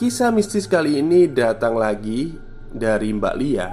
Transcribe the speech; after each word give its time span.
Kisah 0.00 0.32
mistis 0.32 0.64
kali 0.64 0.96
ini 0.96 1.28
datang 1.28 1.76
lagi 1.76 2.32
dari 2.72 3.12
Mbak 3.12 3.34
Lia 3.36 3.68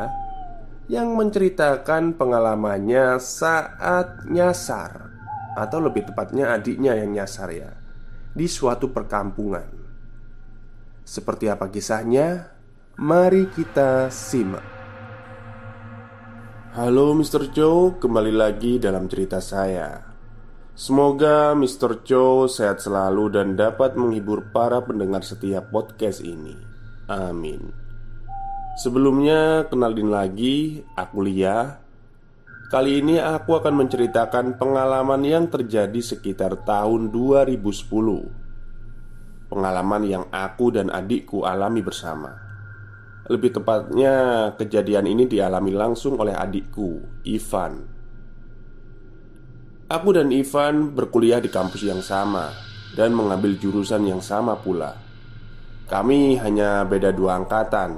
yang 0.92 1.16
menceritakan 1.16 2.20
pengalamannya 2.20 3.16
saat 3.16 4.28
nyasar 4.28 5.08
atau 5.56 5.80
lebih 5.80 6.04
tepatnya 6.12 6.52
adiknya 6.52 7.00
yang 7.00 7.16
nyasar 7.16 7.48
ya 7.56 7.72
di 8.36 8.44
suatu 8.44 8.92
perkampungan. 8.92 9.72
Seperti 11.08 11.48
apa 11.48 11.72
kisahnya? 11.72 12.52
Mari 13.00 13.48
kita 13.48 14.12
simak. 14.12 14.68
Halo 16.76 17.16
Mr. 17.16 17.56
Joe, 17.56 17.96
kembali 18.04 18.36
lagi 18.36 18.76
dalam 18.84 19.08
cerita 19.08 19.40
saya. 19.40 20.07
Semoga 20.78 21.58
Mr. 21.58 22.06
Cho 22.06 22.46
sehat 22.46 22.86
selalu 22.86 23.34
dan 23.34 23.58
dapat 23.58 23.98
menghibur 23.98 24.54
para 24.54 24.78
pendengar 24.78 25.26
setiap 25.26 25.74
podcast 25.74 26.22
ini. 26.22 26.54
Amin. 27.10 27.74
Sebelumnya, 28.78 29.66
kenalin 29.74 30.14
lagi, 30.14 30.86
aku 30.94 31.26
Lia. 31.26 31.82
Kali 32.70 33.02
ini 33.02 33.18
aku 33.18 33.58
akan 33.58 33.74
menceritakan 33.74 34.62
pengalaman 34.62 35.26
yang 35.26 35.50
terjadi 35.50 35.98
sekitar 35.98 36.62
tahun 36.62 37.10
2010. 37.10 39.50
Pengalaman 39.50 40.04
yang 40.06 40.30
aku 40.30 40.78
dan 40.78 40.94
adikku 40.94 41.42
alami 41.42 41.82
bersama. 41.82 42.38
Lebih 43.26 43.50
tepatnya, 43.50 44.54
kejadian 44.54 45.10
ini 45.10 45.26
dialami 45.26 45.74
langsung 45.74 46.22
oleh 46.22 46.38
adikku, 46.38 47.26
Ivan 47.26 47.97
Aku 49.88 50.12
dan 50.12 50.28
Ivan 50.36 50.92
berkuliah 50.92 51.40
di 51.40 51.48
kampus 51.48 51.88
yang 51.88 52.04
sama 52.04 52.52
dan 53.00 53.16
mengambil 53.16 53.56
jurusan 53.56 54.04
yang 54.04 54.20
sama 54.20 54.60
pula. 54.60 55.00
Kami 55.88 56.36
hanya 56.44 56.84
beda 56.84 57.16
dua 57.16 57.40
angkatan. 57.40 57.96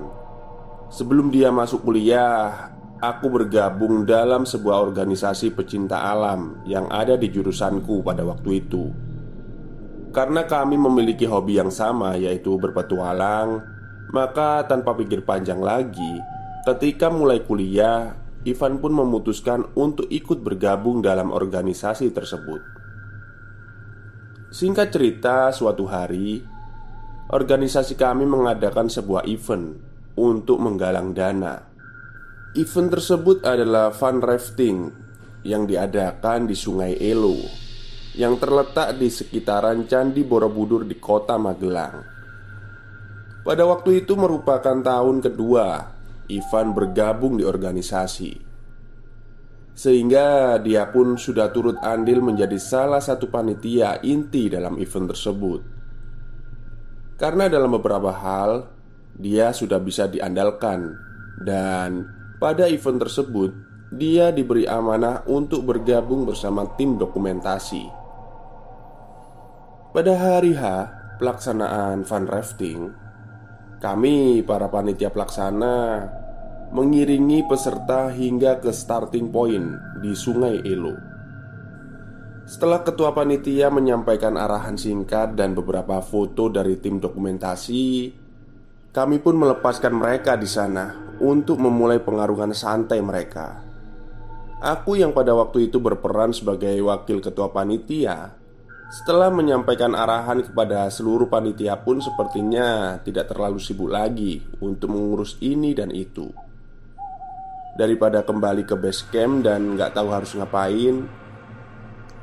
Sebelum 0.94 1.34
dia 1.34 1.50
masuk 1.50 1.90
kuliah, 1.90 2.70
aku 3.02 3.34
bergabung 3.34 4.06
dalam 4.06 4.46
sebuah 4.46 4.86
organisasi 4.86 5.58
pecinta 5.58 6.06
alam 6.06 6.62
yang 6.70 6.86
ada 6.94 7.18
di 7.18 7.26
jurusanku 7.26 8.06
pada 8.06 8.22
waktu 8.22 8.62
itu. 8.62 8.94
Karena 10.14 10.46
kami 10.46 10.78
memiliki 10.78 11.26
hobi 11.26 11.58
yang 11.58 11.74
sama, 11.74 12.14
yaitu 12.22 12.54
berpetualang, 12.62 13.66
maka 14.14 14.62
tanpa 14.70 14.94
pikir 14.94 15.26
panjang 15.26 15.58
lagi, 15.58 16.22
ketika 16.70 17.10
mulai 17.10 17.42
kuliah, 17.42 18.14
Ivan 18.48 18.80
pun 18.80 18.96
memutuskan 18.96 19.68
untuk 19.76 20.08
ikut 20.08 20.40
bergabung 20.40 21.04
dalam 21.04 21.36
organisasi 21.36 22.16
tersebut. 22.16 22.62
Singkat 24.50 24.88
cerita, 24.96 25.52
suatu 25.52 25.84
hari 25.86 26.40
organisasi 27.30 28.00
kami 28.00 28.26
mengadakan 28.26 28.88
sebuah 28.88 29.28
event 29.28 29.78
untuk 30.18 30.58
menggalang 30.58 31.12
dana. 31.12 31.68
Event 32.58 32.90
tersebut 32.90 33.46
adalah 33.46 33.94
fun 33.94 34.24
rafting 34.24 34.90
yang 35.46 35.70
diadakan 35.70 36.50
di 36.50 36.56
Sungai 36.58 36.98
Elo 36.98 37.38
yang 38.18 38.42
terletak 38.42 38.98
di 38.98 39.08
sekitaran 39.08 39.86
Candi 39.86 40.26
Borobudur 40.26 40.88
di 40.88 40.98
kota 40.98 41.38
Magelang. 41.38 42.02
Pada 43.46 43.64
waktu 43.70 44.04
itu 44.04 44.18
merupakan 44.18 44.76
tahun 44.82 45.22
kedua 45.22 45.99
Ivan 46.30 46.78
bergabung 46.78 47.42
di 47.42 47.44
organisasi. 47.44 48.50
Sehingga 49.74 50.60
dia 50.60 50.92
pun 50.92 51.16
sudah 51.16 51.50
turut 51.56 51.80
andil 51.80 52.20
menjadi 52.20 52.60
salah 52.60 53.00
satu 53.00 53.32
panitia 53.32 54.04
inti 54.04 54.52
dalam 54.52 54.76
event 54.78 55.10
tersebut. 55.16 55.62
Karena 57.16 57.48
dalam 57.48 57.76
beberapa 57.80 58.12
hal 58.12 58.76
Dia 59.16 59.56
sudah 59.56 59.80
bisa 59.80 60.08
diandalkan. 60.12 60.96
Dan 61.40 62.04
pada 62.44 62.68
event 62.68 63.00
tersebut 63.00 63.52
Dia 63.96 64.36
diberi 64.36 64.68
amanah 64.68 65.24
untuk 65.32 65.64
bergabung 65.64 66.28
bersama 66.28 66.68
tim 66.76 67.00
dokumentasi. 67.00 67.84
Pada 69.96 70.14
hari 70.20 70.60
H 70.60 70.64
pelaksanaan 71.24 72.04
fun 72.04 72.28
rafting 72.28 72.92
Kami 73.80 74.44
para 74.44 74.68
panitia 74.68 75.08
pelaksana 75.08 76.19
mengiringi 76.70 77.50
peserta 77.50 78.14
hingga 78.14 78.62
ke 78.62 78.70
starting 78.70 79.34
point 79.34 79.74
di 80.06 80.14
Sungai 80.14 80.62
Elo. 80.62 80.94
Setelah 82.46 82.82
ketua 82.82 83.14
panitia 83.14 83.70
menyampaikan 83.70 84.38
arahan 84.38 84.78
singkat 84.78 85.38
dan 85.38 85.54
beberapa 85.54 86.02
foto 86.02 86.50
dari 86.50 86.78
tim 86.82 86.98
dokumentasi, 86.98 88.14
kami 88.90 89.18
pun 89.22 89.38
melepaskan 89.38 89.94
mereka 89.94 90.34
di 90.34 90.50
sana 90.50 90.94
untuk 91.22 91.62
memulai 91.62 92.02
pengarungan 92.02 92.54
santai 92.54 93.02
mereka. 93.02 93.66
Aku 94.60 94.98
yang 94.98 95.14
pada 95.14 95.34
waktu 95.38 95.70
itu 95.70 95.78
berperan 95.78 96.34
sebagai 96.34 96.74
wakil 96.86 97.22
ketua 97.22 97.54
panitia 97.54 98.34
setelah 98.90 99.30
menyampaikan 99.30 99.94
arahan 99.94 100.42
kepada 100.42 100.90
seluruh 100.90 101.30
panitia 101.30 101.78
pun 101.78 102.02
sepertinya 102.02 102.98
tidak 103.06 103.30
terlalu 103.30 103.62
sibuk 103.62 103.94
lagi 103.94 104.42
untuk 104.66 104.90
mengurus 104.90 105.38
ini 105.46 105.78
dan 105.78 105.94
itu. 105.94 106.49
Daripada 107.80 108.28
kembali 108.28 108.68
ke 108.68 108.76
base 108.76 109.08
camp 109.08 109.48
dan 109.48 109.80
nggak 109.80 109.96
tahu 109.96 110.12
harus 110.12 110.36
ngapain 110.36 111.08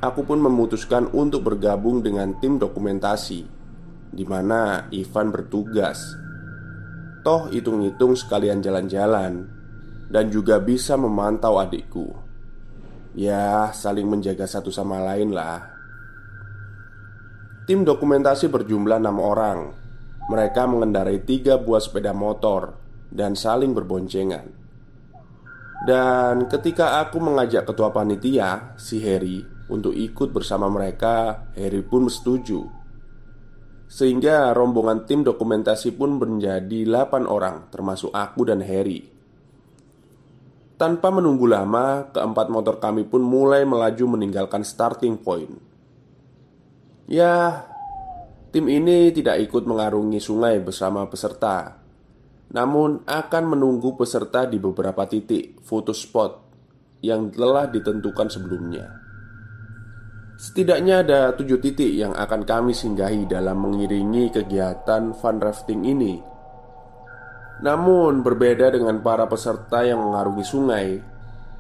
Aku 0.05 0.29
pun 0.29 0.37
memutuskan 0.37 1.09
untuk 1.17 1.49
bergabung 1.49 2.05
dengan 2.05 2.37
tim 2.37 2.61
dokumentasi 2.61 3.41
di 4.13 4.25
mana 4.29 4.85
Ivan 4.93 5.33
bertugas. 5.33 6.13
Toh 7.25 7.49
hitung-hitung 7.49 8.13
sekalian 8.13 8.61
jalan-jalan 8.61 9.49
Dan 10.13 10.29
juga 10.29 10.61
bisa 10.61 11.01
memantau 11.01 11.57
adikku. 11.57 12.13
Ya 13.17 13.73
saling 13.73 14.05
menjaga 14.05 14.45
satu 14.45 14.69
sama 14.69 15.01
lain 15.01 15.33
lah. 15.33 15.73
Tim 17.65 17.81
dokumentasi 17.81 18.53
berjumlah 18.53 19.01
enam 19.01 19.17
orang. 19.25 19.73
Mereka 20.29 20.69
mengendarai 20.69 21.25
tiga 21.25 21.57
buah 21.57 21.81
sepeda 21.81 22.13
motor 22.13 22.77
Dan 23.09 23.33
saling 23.33 23.73
berboncengan 23.73 24.66
dan 25.85 26.49
ketika 26.49 27.05
aku 27.05 27.21
mengajak 27.21 27.69
ketua 27.69 27.93
panitia, 27.93 28.73
si 28.81 28.97
Harry, 29.05 29.45
untuk 29.69 29.93
ikut 29.93 30.33
bersama 30.33 30.73
mereka, 30.73 31.45
Harry 31.53 31.85
pun 31.85 32.09
setuju. 32.09 32.65
Sehingga 33.87 34.57
rombongan 34.57 35.05
tim 35.05 35.21
dokumentasi 35.21 35.93
pun 35.95 36.17
menjadi 36.17 36.89
8 36.89 37.29
orang, 37.29 37.69
termasuk 37.69 38.09
aku 38.11 38.49
dan 38.49 38.65
Harry. 38.65 39.05
Tanpa 40.81 41.09
menunggu 41.13 41.45
lama, 41.49 42.09
keempat 42.13 42.53
motor 42.53 42.77
kami 42.81 43.05
pun 43.09 43.25
mulai 43.25 43.65
melaju 43.65 44.17
meninggalkan 44.17 44.65
starting 44.65 45.21
point. 45.21 45.53
Ya, 47.07 47.65
tim 48.51 48.67
ini 48.67 49.13
tidak 49.13 49.41
ikut 49.45 49.65
mengarungi 49.65 50.19
sungai 50.19 50.59
bersama 50.61 51.07
peserta 51.07 51.86
namun 52.55 53.03
akan 53.03 53.45
menunggu 53.57 53.99
peserta 53.99 54.47
di 54.47 54.63
beberapa 54.63 55.03
titik 55.09 55.59
foto 55.67 55.91
spot 55.91 56.33
yang 57.03 57.31
telah 57.35 57.67
ditentukan 57.67 58.29
sebelumnya. 58.31 59.07
Setidaknya 60.37 61.01
ada 61.01 61.21
tujuh 61.33 61.59
titik 61.65 61.97
yang 61.97 62.13
akan 62.13 62.45
kami 62.45 62.77
singgahi 62.77 63.25
dalam 63.25 63.57
mengiringi 63.57 64.29
kegiatan 64.29 65.17
fun 65.17 65.41
rafting 65.41 65.81
ini. 65.89 66.21
Namun, 67.65 68.21
berbeda 68.21 68.69
dengan 68.69 69.01
para 69.01 69.25
peserta 69.25 69.81
yang 69.81 69.97
mengarungi 70.05 70.45
sungai, 70.45 71.01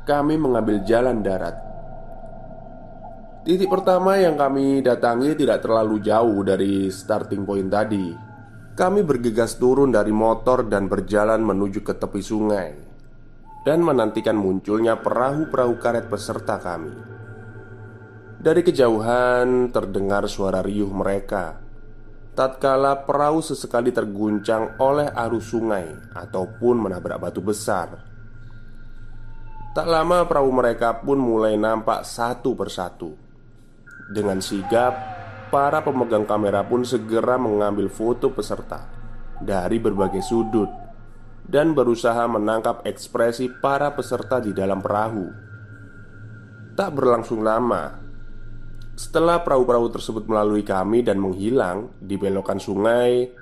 kami 0.05 0.37
mengambil 0.37 0.85
jalan 0.85 1.25
darat. 1.25 1.56
Titik 3.49 3.73
pertama 3.73 4.21
yang 4.21 4.37
kami 4.37 4.85
datangi 4.85 5.32
tidak 5.41 5.65
terlalu 5.65 5.97
jauh 6.05 6.44
dari 6.44 6.93
starting 6.93 7.49
point 7.49 7.73
tadi, 7.73 8.12
kami 8.76 9.00
bergegas 9.00 9.56
turun 9.56 9.88
dari 9.88 10.12
motor 10.12 10.69
dan 10.69 10.87
berjalan 10.87 11.40
menuju 11.40 11.81
ke 11.81 11.96
tepi 11.96 12.20
sungai 12.20 12.70
Dan 13.67 13.82
menantikan 13.82 14.38
munculnya 14.38 15.00
perahu-perahu 15.02 15.75
karet 15.82 16.06
peserta 16.06 16.61
kami 16.61 16.93
Dari 18.38 18.61
kejauhan 18.62 19.75
terdengar 19.75 20.28
suara 20.31 20.62
riuh 20.62 20.93
mereka 20.93 21.67
tatkala 22.37 23.08
perahu 23.08 23.40
sesekali 23.40 23.88
terguncang 23.96 24.76
oleh 24.76 25.08
arus 25.08 25.56
sungai 25.56 25.88
ataupun 26.12 26.84
menabrak 26.84 27.17
batu 27.17 27.40
besar. 27.40 27.96
Tak 29.72 29.88
lama 29.88 30.29
perahu 30.29 30.52
mereka 30.52 31.00
pun 31.00 31.17
mulai 31.17 31.56
nampak 31.56 32.05
satu 32.05 32.52
persatu. 32.52 33.17
Dengan 34.12 34.38
sigap, 34.44 35.16
para 35.56 35.81
pemegang 35.81 36.29
kamera 36.29 36.61
pun 36.69 36.85
segera 36.85 37.41
mengambil 37.41 37.88
foto 37.88 38.29
peserta 38.29 38.93
dari 39.41 39.81
berbagai 39.81 40.20
sudut 40.20 40.69
dan 41.49 41.73
berusaha 41.73 42.29
menangkap 42.29 42.85
ekspresi 42.85 43.49
para 43.64 43.88
peserta 43.97 44.37
di 44.37 44.53
dalam 44.53 44.85
perahu. 44.85 45.32
Tak 46.76 46.93
berlangsung 46.93 47.41
lama, 47.41 47.88
setelah 49.00 49.41
perahu-perahu 49.41 49.97
tersebut 49.97 50.29
melalui 50.29 50.61
kami 50.61 51.00
dan 51.00 51.17
menghilang 51.17 51.88
di 52.05 52.20
belokan 52.20 52.61
sungai, 52.61 53.32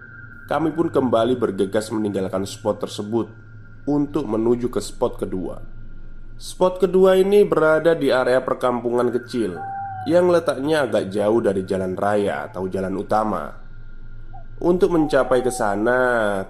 kami 0.46 0.70
pun 0.70 0.94
kembali 0.94 1.34
bergegas 1.34 1.90
meninggalkan 1.90 2.46
spot 2.46 2.78
tersebut 2.78 3.26
untuk 3.90 4.30
menuju 4.30 4.70
ke 4.70 4.78
spot 4.78 5.18
kedua. 5.18 5.58
Spot 6.38 6.78
kedua 6.78 7.18
ini 7.18 7.42
berada 7.42 7.98
di 7.98 8.14
area 8.14 8.38
perkampungan 8.38 9.10
kecil 9.10 9.73
yang 10.04 10.28
letaknya 10.28 10.84
agak 10.84 11.08
jauh 11.08 11.40
dari 11.40 11.64
jalan 11.64 11.96
raya 11.96 12.48
atau 12.48 12.68
jalan 12.68 12.92
utama. 13.00 13.44
Untuk 14.60 14.92
mencapai 14.92 15.40
ke 15.40 15.50
sana, 15.50 15.98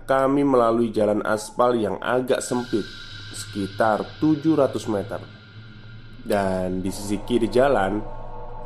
kami 0.04 0.44
melalui 0.44 0.90
jalan 0.90 1.22
aspal 1.24 1.72
yang 1.78 1.96
agak 2.02 2.42
sempit, 2.42 2.84
sekitar 3.32 4.04
700 4.20 4.92
meter. 4.92 5.20
Dan 6.24 6.82
di 6.82 6.90
sisi 6.90 7.22
kiri 7.22 7.48
jalan 7.48 8.02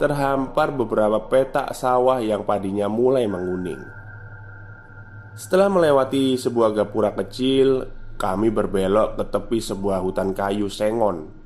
terhampar 0.00 0.75
beberapa 0.75 1.23
petak 1.26 1.75
sawah 1.76 2.19
yang 2.19 2.43
padinya 2.49 2.90
mulai 2.90 3.29
menguning. 3.29 3.82
Setelah 5.38 5.70
melewati 5.70 6.35
sebuah 6.35 6.75
gapura 6.75 7.14
kecil, 7.14 7.87
kami 8.19 8.50
berbelok 8.50 9.14
ke 9.14 9.25
tepi 9.31 9.58
sebuah 9.62 10.02
hutan 10.02 10.35
kayu 10.35 10.67
sengon 10.67 11.38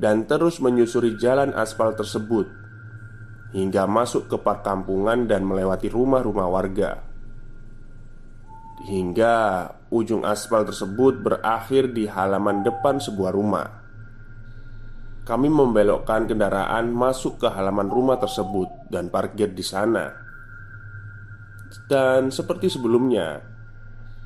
dan 0.00 0.24
terus 0.24 0.64
menyusuri 0.64 1.20
jalan 1.20 1.52
aspal 1.52 1.92
tersebut 1.92 2.48
hingga 3.50 3.86
masuk 3.90 4.30
ke 4.30 4.36
perkampungan 4.38 5.26
dan 5.26 5.42
melewati 5.42 5.90
rumah-rumah 5.90 6.48
warga. 6.48 7.02
Hingga 8.86 9.36
ujung 9.92 10.24
aspal 10.24 10.64
tersebut 10.64 11.20
berakhir 11.20 11.92
di 11.92 12.08
halaman 12.08 12.64
depan 12.64 12.96
sebuah 12.96 13.32
rumah 13.36 13.80
kami 15.30 15.46
membelokkan 15.46 16.26
kendaraan 16.26 16.90
masuk 16.90 17.38
ke 17.38 17.46
halaman 17.46 17.86
rumah 17.86 18.18
tersebut 18.18 18.90
dan 18.90 19.14
parkir 19.14 19.54
di 19.54 19.62
sana. 19.62 20.10
Dan 21.86 22.34
seperti 22.34 22.66
sebelumnya, 22.66 23.38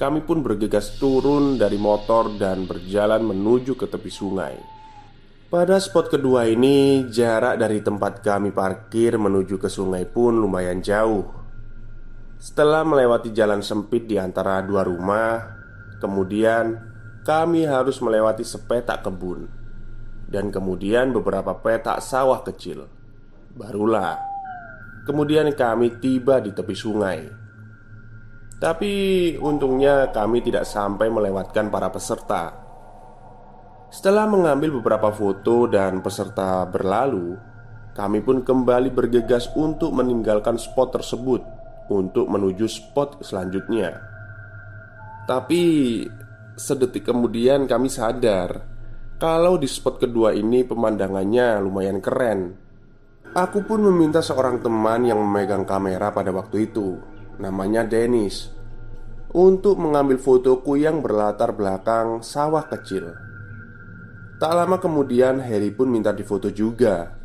kami 0.01 0.25
pun 0.25 0.41
bergegas 0.41 0.97
turun 0.97 1.61
dari 1.61 1.77
motor 1.77 2.33
dan 2.41 2.65
berjalan 2.65 3.21
menuju 3.21 3.77
ke 3.77 3.85
tepi 3.85 4.09
sungai. 4.09 4.57
Pada 5.49 5.77
spot 5.79 6.13
kedua 6.13 6.49
ini, 6.51 7.09
jarak 7.09 7.61
dari 7.61 7.85
tempat 7.85 8.25
kami 8.25 8.51
parkir 8.51 9.21
menuju 9.21 9.61
ke 9.61 9.69
sungai 9.71 10.05
pun 10.09 10.37
lumayan 10.37 10.81
jauh. 10.81 11.25
Setelah 12.41 12.85
melewati 12.85 13.33
jalan 13.33 13.65
sempit 13.65 14.05
di 14.05 14.21
antara 14.21 14.61
dua 14.61 14.85
rumah, 14.85 15.41
kemudian 16.01 16.77
kami 17.25 17.65
harus 17.65 18.01
melewati 18.05 18.45
sepetak 18.45 19.05
kebun 19.05 19.49
dan 20.29 20.53
kemudian 20.53 21.13
beberapa 21.13 21.57
petak 21.57 22.05
sawah 22.05 22.45
kecil. 22.45 22.85
Barulah 23.55 24.35
kemudian 25.05 25.53
kami 25.53 26.01
tiba 26.01 26.41
di 26.41 26.51
tepi 26.51 26.75
sungai. 26.75 27.21
Tapi 28.59 28.93
untungnya 29.37 30.09
kami 30.09 30.41
tidak 30.41 30.65
sampai 30.65 31.13
melewatkan 31.13 31.69
para 31.69 31.93
peserta. 31.93 32.64
Setelah 33.95 34.27
mengambil 34.27 34.83
beberapa 34.83 35.15
foto 35.15 35.71
dan 35.71 36.03
peserta 36.03 36.67
berlalu, 36.67 37.39
kami 37.95 38.27
pun 38.27 38.43
kembali 38.43 38.91
bergegas 38.91 39.47
untuk 39.55 39.95
meninggalkan 39.95 40.59
spot 40.59 40.99
tersebut 40.99 41.39
untuk 41.95 42.27
menuju 42.27 42.67
spot 42.67 43.23
selanjutnya. 43.23 44.03
Tapi 45.31 45.63
sedetik 46.59 47.07
kemudian 47.07 47.71
kami 47.71 47.87
sadar 47.87 48.67
kalau 49.15 49.63
di 49.63 49.71
spot 49.71 50.03
kedua 50.03 50.35
ini 50.35 50.67
pemandangannya 50.67 51.63
lumayan 51.63 52.03
keren 52.03 52.41
Aku 53.31 53.63
pun 53.67 53.83
meminta 53.83 54.23
seorang 54.23 54.63
teman 54.63 55.07
yang 55.07 55.19
memegang 55.19 55.67
kamera 55.67 56.15
pada 56.15 56.31
waktu 56.31 56.71
itu 56.71 56.95
Namanya 57.43 57.83
Dennis 57.83 58.47
Untuk 59.35 59.81
mengambil 59.83 60.23
fotoku 60.23 60.79
yang 60.79 61.03
berlatar 61.03 61.51
belakang 61.51 62.23
sawah 62.23 62.63
kecil 62.71 63.34
Tak 64.45 64.53
lama 64.53 64.77
kemudian 64.77 65.41
Harry 65.41 65.73
pun 65.73 65.89
minta 65.89 66.13
difoto 66.13 66.53
juga. 66.53 67.17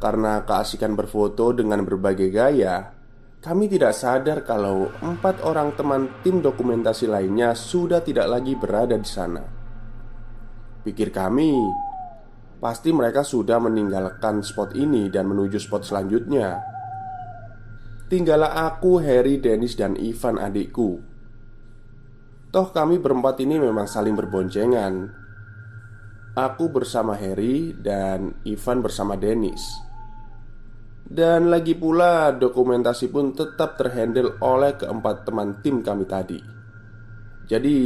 Karena 0.00 0.40
keasikan 0.48 0.96
berfoto 0.96 1.52
dengan 1.52 1.84
berbagai 1.84 2.32
gaya 2.32 2.88
Kami 3.36 3.68
tidak 3.68 3.92
sadar 3.92 4.40
kalau 4.40 4.88
empat 5.04 5.44
orang 5.44 5.76
teman 5.76 6.08
tim 6.24 6.40
dokumentasi 6.40 7.04
lainnya 7.04 7.52
sudah 7.52 8.00
tidak 8.00 8.32
lagi 8.32 8.56
berada 8.56 8.96
di 8.96 9.04
sana. 9.04 9.44
Pikir 10.80 11.12
kami 11.12 11.52
Pasti 12.64 12.96
mereka 12.96 13.20
sudah 13.28 13.60
meninggalkan 13.60 14.40
spot 14.40 14.72
ini 14.72 15.12
dan 15.12 15.28
menuju 15.28 15.60
spot 15.60 15.84
selanjutnya. 15.84 16.64
Tinggallah 18.08 18.72
aku, 18.72 19.04
Harry, 19.04 19.36
Dennis, 19.36 19.76
dan 19.76 20.00
Ivan 20.00 20.40
adikku. 20.40 20.96
Toh 22.48 22.66
kami 22.72 22.96
berempat 22.96 23.36
ini 23.44 23.60
memang 23.60 23.84
saling 23.84 24.16
berboncengan 24.16 25.21
Aku 26.32 26.72
bersama 26.72 27.12
Harry 27.20 27.76
dan 27.76 28.32
Ivan 28.48 28.80
bersama 28.80 29.20
Dennis 29.20 29.60
Dan 31.04 31.52
lagi 31.52 31.76
pula 31.76 32.32
dokumentasi 32.32 33.12
pun 33.12 33.36
tetap 33.36 33.76
terhandle 33.76 34.40
oleh 34.40 34.72
keempat 34.80 35.28
teman 35.28 35.60
tim 35.60 35.84
kami 35.84 36.08
tadi 36.08 36.40
Jadi 37.44 37.76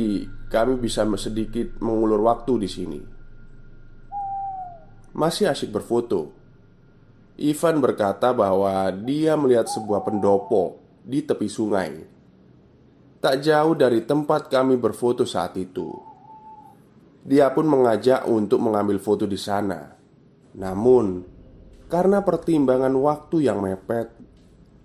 kami 0.46 0.78
bisa 0.78 1.02
sedikit 1.18 1.82
mengulur 1.82 2.22
waktu 2.22 2.52
di 2.62 2.68
sini. 2.70 3.00
Masih 5.16 5.50
asyik 5.50 5.74
berfoto. 5.74 6.30
Ivan 7.36 7.82
berkata 7.82 8.30
bahwa 8.30 8.88
dia 8.94 9.34
melihat 9.34 9.66
sebuah 9.66 10.06
pendopo 10.06 10.80
di 11.04 11.20
tepi 11.20 11.50
sungai, 11.50 11.92
tak 13.20 13.44
jauh 13.44 13.74
dari 13.76 14.06
tempat 14.06 14.48
kami 14.48 14.78
berfoto 14.78 15.26
saat 15.26 15.58
itu. 15.58 16.15
Dia 17.26 17.50
pun 17.50 17.66
mengajak 17.66 18.22
untuk 18.30 18.62
mengambil 18.62 19.02
foto 19.02 19.26
di 19.26 19.34
sana. 19.34 19.98
Namun, 20.54 21.26
karena 21.90 22.22
pertimbangan 22.22 22.94
waktu 22.94 23.50
yang 23.50 23.58
mepet, 23.66 24.14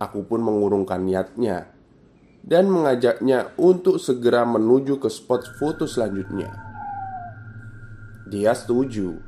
aku 0.01 0.25
pun 0.25 0.41
mengurungkan 0.41 1.05
niatnya 1.05 1.69
dan 2.41 2.65
mengajaknya 2.73 3.53
untuk 3.61 4.01
segera 4.01 4.41
menuju 4.41 4.97
ke 4.97 5.09
spot 5.09 5.45
foto 5.61 5.85
selanjutnya. 5.85 6.49
Dia 8.25 8.57
setuju, 8.57 9.21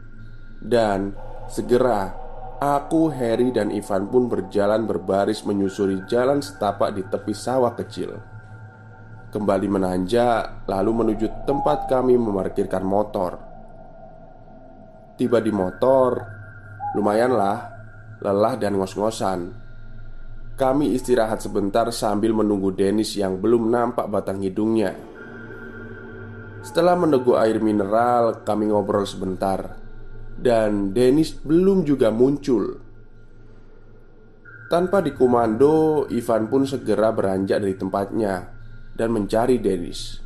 dan 0.58 1.13
segera 1.46 2.10
aku, 2.58 3.13
Harry, 3.13 3.53
dan 3.53 3.70
Ivan 3.70 4.10
pun 4.10 4.25
berjalan 4.25 4.89
berbaris 4.89 5.46
menyusuri 5.46 6.01
jalan 6.10 6.41
setapak 6.41 6.98
di 6.98 7.03
tepi 7.05 7.36
sawah 7.36 7.77
kecil. 7.77 8.32
Kembali 9.33 9.65
menanjak, 9.65 10.69
lalu 10.69 10.91
menuju 10.93 11.49
tempat 11.49 11.89
kami 11.89 12.13
memarkirkan 12.21 12.85
motor. 12.85 13.41
Tiba 15.17 15.41
di 15.41 15.49
motor, 15.49 16.21
lumayanlah 16.93 17.73
lelah 18.21 18.55
dan 18.55 18.77
ngos-ngosan 18.77 19.63
kami 20.53 20.93
istirahat 20.93 21.41
sebentar 21.41 21.89
sambil 21.89 22.29
menunggu 22.29 22.69
Dennis 22.69 23.17
yang 23.17 23.41
belum 23.41 23.73
nampak 23.73 24.05
batang 24.05 24.45
hidungnya. 24.45 24.93
Setelah 26.61 26.93
meneguk 26.93 27.35
air 27.35 27.57
mineral, 27.57 28.45
kami 28.45 28.69
ngobrol 28.69 29.03
sebentar, 29.03 29.81
dan 30.37 30.93
Dennis 30.93 31.33
belum 31.41 31.81
juga 31.83 32.13
muncul. 32.13 32.79
Tanpa 34.69 35.01
dikomando, 35.01 36.05
Ivan 36.13 36.45
pun 36.47 36.69
segera 36.69 37.09
beranjak 37.09 37.57
dari 37.57 37.75
tempatnya 37.75 38.52
dan 38.93 39.09
mencari 39.09 39.57
Dennis. 39.57 40.21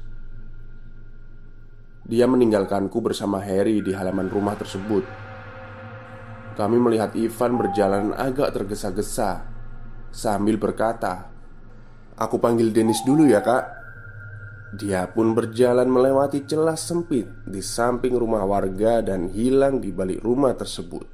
Dia 2.08 2.24
meninggalkanku 2.24 3.04
bersama 3.04 3.44
Harry 3.44 3.84
di 3.84 3.92
halaman 3.92 4.32
rumah 4.32 4.56
tersebut. 4.56 5.28
Kami 6.58 6.82
melihat 6.82 7.14
Ivan 7.14 7.54
berjalan 7.54 8.18
agak 8.18 8.50
tergesa-gesa 8.58 9.46
Sambil 10.10 10.58
berkata 10.58 11.30
Aku 12.18 12.42
panggil 12.42 12.74
Dennis 12.74 13.06
dulu 13.06 13.30
ya 13.30 13.46
kak 13.46 13.78
Dia 14.74 15.06
pun 15.06 15.38
berjalan 15.38 15.86
melewati 15.86 16.50
celah 16.50 16.74
sempit 16.74 17.30
di 17.46 17.62
samping 17.62 18.18
rumah 18.18 18.42
warga 18.42 19.06
dan 19.06 19.30
hilang 19.30 19.78
di 19.78 19.94
balik 19.94 20.26
rumah 20.26 20.58
tersebut 20.58 21.06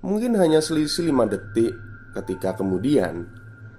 Mungkin 0.00 0.40
hanya 0.40 0.64
selisih 0.64 1.12
lima 1.12 1.28
detik 1.28 1.76
ketika 2.16 2.56
kemudian 2.56 3.28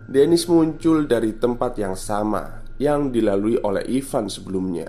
Dennis 0.07 0.47
muncul 0.47 1.03
dari 1.03 1.35
tempat 1.35 1.75
yang 1.75 1.91
sama 1.99 2.63
yang 2.79 3.11
dilalui 3.11 3.59
oleh 3.59 3.83
Ivan 3.91 4.31
sebelumnya. 4.31 4.87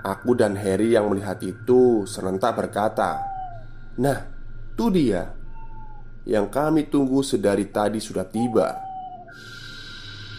Aku 0.00 0.32
dan 0.32 0.56
Harry 0.56 0.96
yang 0.96 1.12
melihat 1.12 1.36
itu 1.44 2.08
serentak 2.08 2.56
berkata, 2.56 3.20
"Nah, 4.00 4.32
itu 4.72 4.88
dia 4.88 5.28
yang 6.24 6.48
kami 6.48 6.88
tunggu 6.88 7.20
sedari 7.20 7.68
tadi 7.68 8.00
sudah 8.00 8.24
tiba." 8.24 8.80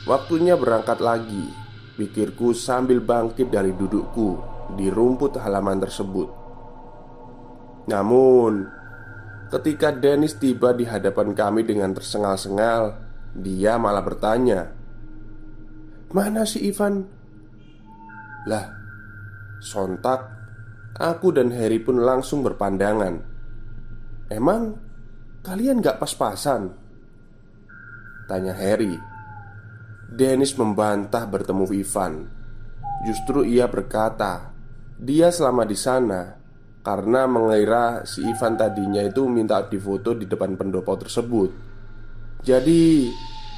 Waktunya 0.09 0.57
berangkat 0.57 0.97
lagi, 0.97 1.45
pikirku 1.93 2.57
sambil 2.57 3.05
bangkit 3.05 3.53
dari 3.53 3.69
dudukku 3.69 4.41
di 4.73 4.89
rumput 4.89 5.37
halaman 5.37 5.77
tersebut. 5.77 6.29
Namun, 7.85 8.65
ketika 9.53 9.93
Dennis 9.93 10.41
tiba 10.41 10.73
di 10.73 10.89
hadapan 10.89 11.37
kami 11.37 11.61
dengan 11.61 11.93
tersengal-sengal, 11.93 13.06
dia 13.37 13.77
malah 13.77 14.01
bertanya 14.01 14.73
Mana 16.09 16.41
si 16.41 16.65
Ivan? 16.65 17.05
Lah, 18.49 18.65
sontak 19.61 20.19
Aku 20.97 21.29
dan 21.29 21.53
Harry 21.53 21.77
pun 21.77 22.01
langsung 22.01 22.41
berpandangan 22.41 23.21
Emang 24.33 24.73
kalian 25.45 25.85
gak 25.85 26.01
pas-pasan? 26.01 26.73
Tanya 28.25 28.57
Harry 28.57 28.97
Dennis 30.09 30.57
membantah 30.57 31.29
bertemu 31.29 31.69
Ivan 31.77 32.13
Justru 33.05 33.45
ia 33.45 33.69
berkata 33.69 34.49
Dia 34.97 35.29
selama 35.29 35.61
di 35.69 35.77
sana 35.77 36.33
Karena 36.81 37.29
mengira 37.29 38.01
si 38.01 38.25
Ivan 38.25 38.57
tadinya 38.57 39.05
itu 39.05 39.29
minta 39.29 39.61
difoto 39.61 40.17
di 40.17 40.25
depan 40.25 40.57
pendopo 40.57 40.97
tersebut 40.97 41.76
jadi, 42.47 43.11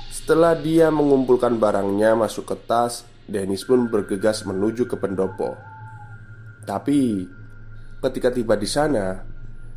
setelah 0.09 0.57
dia 0.57 0.89
mengumpulkan 0.89 1.61
barangnya 1.61 2.17
masuk 2.17 2.49
ke 2.49 2.57
tas, 2.65 3.05
Dennis 3.29 3.61
pun 3.61 3.85
bergegas 3.85 4.41
menuju 4.49 4.89
ke 4.89 4.97
pendopo. 4.97 5.53
Tapi, 6.65 7.21
ketika 8.01 8.33
tiba 8.33 8.57
di 8.57 8.65
sana, 8.65 9.21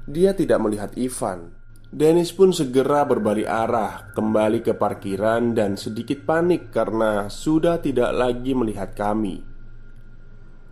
dia 0.08 0.32
tidak 0.32 0.64
melihat 0.64 0.96
Ivan. 0.96 1.52
Dennis 1.92 2.32
pun 2.32 2.56
segera 2.56 3.04
berbalik 3.04 3.44
arah 3.44 4.16
kembali 4.16 4.64
ke 4.64 4.72
parkiran 4.72 5.52
dan 5.52 5.76
sedikit 5.76 6.24
panik 6.24 6.72
karena 6.72 7.28
sudah 7.28 7.84
tidak 7.84 8.16
lagi 8.16 8.56
melihat 8.56 8.96
kami. 8.96 9.44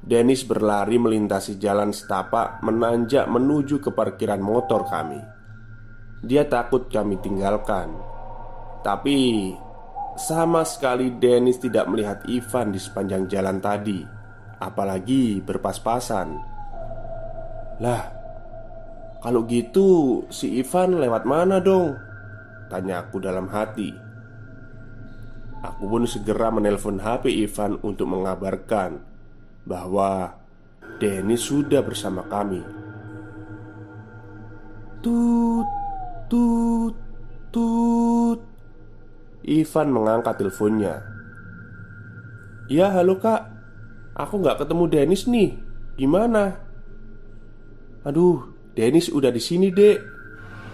Dennis 0.01 0.49
berlari 0.49 0.97
melintasi 0.97 1.61
jalan 1.61 1.93
setapak 1.93 2.65
menanjak 2.65 3.29
menuju 3.29 3.85
ke 3.85 3.93
parkiran 3.93 4.41
motor 4.41 4.89
kami. 4.89 5.21
Dia 6.25 6.49
takut 6.49 6.89
kami 6.89 7.21
tinggalkan 7.21 8.10
tapi 8.81 9.53
sama 10.21 10.67
sekali 10.67 11.17
Dennis 11.17 11.61
tidak 11.63 11.89
melihat 11.89 12.21
Ivan 12.29 12.75
di 12.75 12.81
sepanjang 12.81 13.25
jalan 13.31 13.57
tadi 13.63 14.21
Apalagi 14.61 15.41
berpas-pasan. 15.41 16.37
Lah 17.81 18.05
Kalau 19.21 19.45
gitu 19.49 20.21
si 20.33 20.61
Ivan 20.61 21.01
lewat 21.01 21.25
mana 21.25 21.61
dong? 21.61 21.97
Tanya 22.69 23.05
aku 23.05 23.21
dalam 23.21 23.49
hati. 23.53 23.93
Aku 25.61 25.85
pun 25.93 26.09
segera 26.09 26.49
menelpon 26.49 27.01
HP 27.01 27.45
Ivan 27.45 27.77
untuk 27.85 28.09
mengabarkan 28.09 29.01
Bahwa 29.65 30.41
Dennis 30.97 31.45
sudah 31.45 31.85
bersama 31.85 32.25
kami. 32.29 32.65
Tut 35.05 35.69
Tut 36.29 36.97
Tut 37.53 38.50
Ivan 39.47 39.89
mengangkat 39.89 40.37
teleponnya. 40.37 41.01
Ya 42.69 42.93
halo 42.93 43.17
kak. 43.17 43.49
Aku 44.13 44.37
nggak 44.45 44.61
ketemu 44.61 44.85
Dennis 44.87 45.25
nih. 45.25 45.57
Gimana? 45.97 46.61
Aduh 48.05 48.53
Dennis 48.77 49.09
udah 49.09 49.33
di 49.33 49.41
sini 49.41 49.73
dek. 49.73 49.99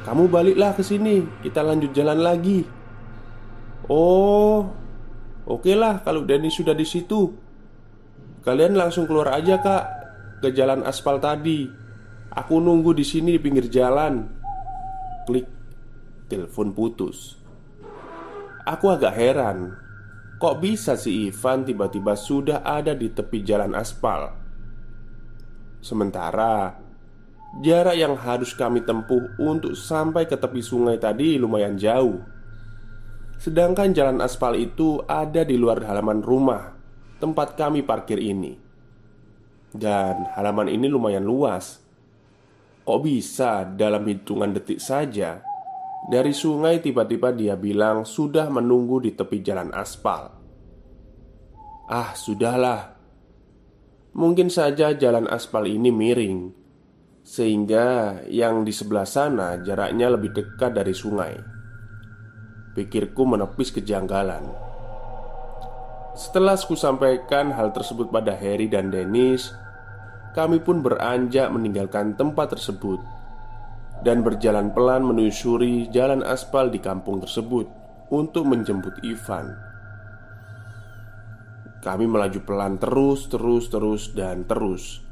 Kamu 0.03 0.27
baliklah 0.27 0.75
ke 0.75 0.83
sini. 0.83 1.23
Kita 1.47 1.63
lanjut 1.63 1.95
jalan 1.95 2.21
lagi. 2.21 2.67
Oh 3.87 4.67
Oke 5.47 5.79
lah 5.79 6.03
kalau 6.03 6.27
Dennis 6.27 6.59
sudah 6.59 6.75
di 6.75 6.83
situ. 6.83 7.31
Kalian 8.43 8.79
langsung 8.79 9.11
keluar 9.11 9.35
aja 9.35 9.59
kak 9.59 9.85
Ke 10.43 10.51
jalan 10.51 10.83
aspal 10.83 11.23
tadi. 11.23 11.71
Aku 12.35 12.59
nunggu 12.59 12.93
di 12.99 13.07
sini 13.07 13.39
di 13.39 13.41
pinggir 13.41 13.71
jalan. 13.71 14.27
Klik. 15.23 15.47
Telepon 16.27 16.75
putus 16.75 17.46
Aku 18.67 18.91
agak 18.91 19.15
heran. 19.15 19.79
Kok 20.43 20.59
bisa 20.59 20.99
si 20.99 21.31
Ivan 21.31 21.63
tiba-tiba 21.63 22.19
sudah 22.19 22.67
ada 22.67 22.99
di 22.99 23.09
tepi 23.15 23.47
jalan 23.47 23.79
aspal? 23.79 24.35
Sementara 25.79 26.75
Jarak 27.63 27.95
yang 27.95 28.19
harus 28.19 28.53
kami 28.53 28.83
tempuh 28.83 29.39
untuk 29.39 29.79
sampai 29.79 30.27
ke 30.27 30.35
tepi 30.35 30.61
sungai 30.61 30.99
tadi 30.99 31.39
lumayan 31.39 31.79
jauh. 31.79 32.21
Sedangkan 33.39 33.95
jalan 33.95 34.19
aspal 34.19 34.59
itu 34.59 34.99
ada 35.07 35.47
di 35.47 35.55
luar 35.55 35.81
halaman 35.87 36.21
rumah 36.21 36.77
Tempat 37.17 37.55
kami 37.55 37.81
parkir 37.81 38.19
ini. 38.21 38.59
Dan 39.73 40.29
halaman 40.37 40.69
ini 40.69 40.85
lumayan 40.91 41.25
luas. 41.25 41.81
Kok 42.83 43.01
bisa 43.01 43.63
dalam 43.63 44.05
hitungan 44.05 44.53
detik 44.53 44.83
saja 44.83 45.46
dari 46.07 46.31
sungai 46.31 46.79
tiba-tiba 46.79 47.35
dia 47.35 47.59
bilang 47.59 48.07
sudah 48.07 48.47
menunggu 48.47 49.03
di 49.03 49.11
tepi 49.19 49.43
jalan 49.43 49.75
aspal. 49.75 50.31
Ah 51.91 52.15
sudahlah. 52.15 52.95
Mungkin 54.15 54.47
saja 54.49 54.97
jalan 54.97 55.29
aspal 55.29 55.69
ini 55.69 55.93
miring 55.93 56.49
Sehingga 57.21 58.17
yang 58.33 58.65
di 58.65 58.73
sebelah 58.73 59.05
sana 59.05 59.61
jaraknya 59.61 60.15
lebih 60.15 60.31
dekat 60.31 60.79
dari 60.79 60.95
sungai. 60.95 61.35
Pikirku 62.79 63.27
menepis 63.27 63.75
kejanggalan. 63.75 64.47
Setelah 66.15 66.55
aku 66.55 66.79
sampaikan 66.79 67.51
hal 67.51 67.75
tersebut 67.75 68.09
pada 68.15 68.33
Harry 68.39 68.71
dan 68.71 68.95
Dennis 68.95 69.53
Kami 70.33 70.63
pun 70.63 70.81
beranjak 70.81 71.51
meninggalkan 71.51 72.15
tempat 72.15 72.57
tersebut 72.57 73.16
dan 74.07 74.23
berjalan 74.23 74.71
pelan 74.71 75.03
menyusuri 75.03 75.91
jalan 75.91 76.23
aspal 76.23 76.71
di 76.71 76.79
kampung 76.79 77.19
tersebut 77.19 77.67
untuk 78.15 78.47
menjemput 78.47 79.03
Ivan. 79.03 79.51
Kami 81.83 82.07
melaju 82.07 82.39
pelan 82.47 82.79
terus, 82.79 83.27
terus, 83.27 83.67
terus, 83.67 84.15
dan 84.15 84.47
terus, 84.47 85.03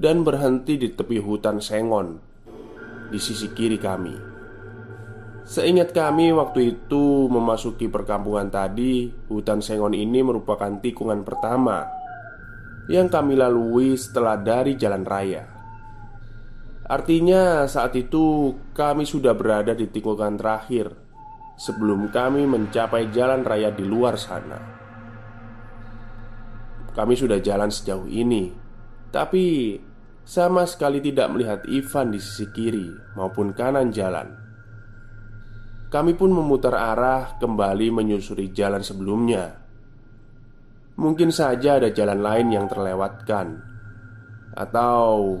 dan 0.00 0.24
berhenti 0.24 0.80
di 0.80 0.88
tepi 0.96 1.20
hutan 1.20 1.60
sengon 1.60 2.16
di 3.12 3.20
sisi 3.20 3.52
kiri 3.52 3.76
kami. 3.76 4.16
Seingat 5.44 5.92
kami, 5.92 6.32
waktu 6.32 6.76
itu 6.76 7.28
memasuki 7.28 7.88
perkampungan 7.88 8.48
tadi, 8.48 9.12
hutan 9.28 9.60
sengon 9.60 9.92
ini 9.92 10.24
merupakan 10.24 10.72
tikungan 10.80 11.20
pertama 11.20 11.84
yang 12.88 13.12
kami 13.12 13.36
lalui 13.36 13.96
setelah 13.96 14.40
dari 14.40 14.76
jalan 14.76 15.04
raya. 15.04 15.57
Artinya, 16.88 17.68
saat 17.68 17.92
itu 18.00 18.56
kami 18.72 19.04
sudah 19.04 19.36
berada 19.36 19.76
di 19.76 19.92
tikungan 19.92 20.40
terakhir 20.40 20.88
sebelum 21.60 22.08
kami 22.08 22.48
mencapai 22.48 23.12
jalan 23.12 23.44
raya 23.44 23.68
di 23.68 23.84
luar 23.84 24.16
sana. 24.16 24.56
Kami 26.96 27.12
sudah 27.12 27.44
jalan 27.44 27.68
sejauh 27.68 28.08
ini, 28.08 28.48
tapi 29.12 29.76
sama 30.24 30.64
sekali 30.64 31.04
tidak 31.04 31.28
melihat 31.28 31.60
Ivan 31.68 32.08
di 32.08 32.20
sisi 32.24 32.48
kiri 32.56 32.88
maupun 33.16 33.52
kanan 33.52 33.92
jalan. 33.92 34.28
Kami 35.92 36.12
pun 36.16 36.32
memutar 36.32 36.72
arah 36.72 37.36
kembali 37.36 37.92
menyusuri 37.92 38.48
jalan 38.52 38.80
sebelumnya. 38.80 39.56
Mungkin 40.98 41.32
saja 41.32 41.80
ada 41.80 41.92
jalan 41.92 42.20
lain 42.20 42.48
yang 42.52 42.66
terlewatkan, 42.68 43.60
atau 44.52 45.38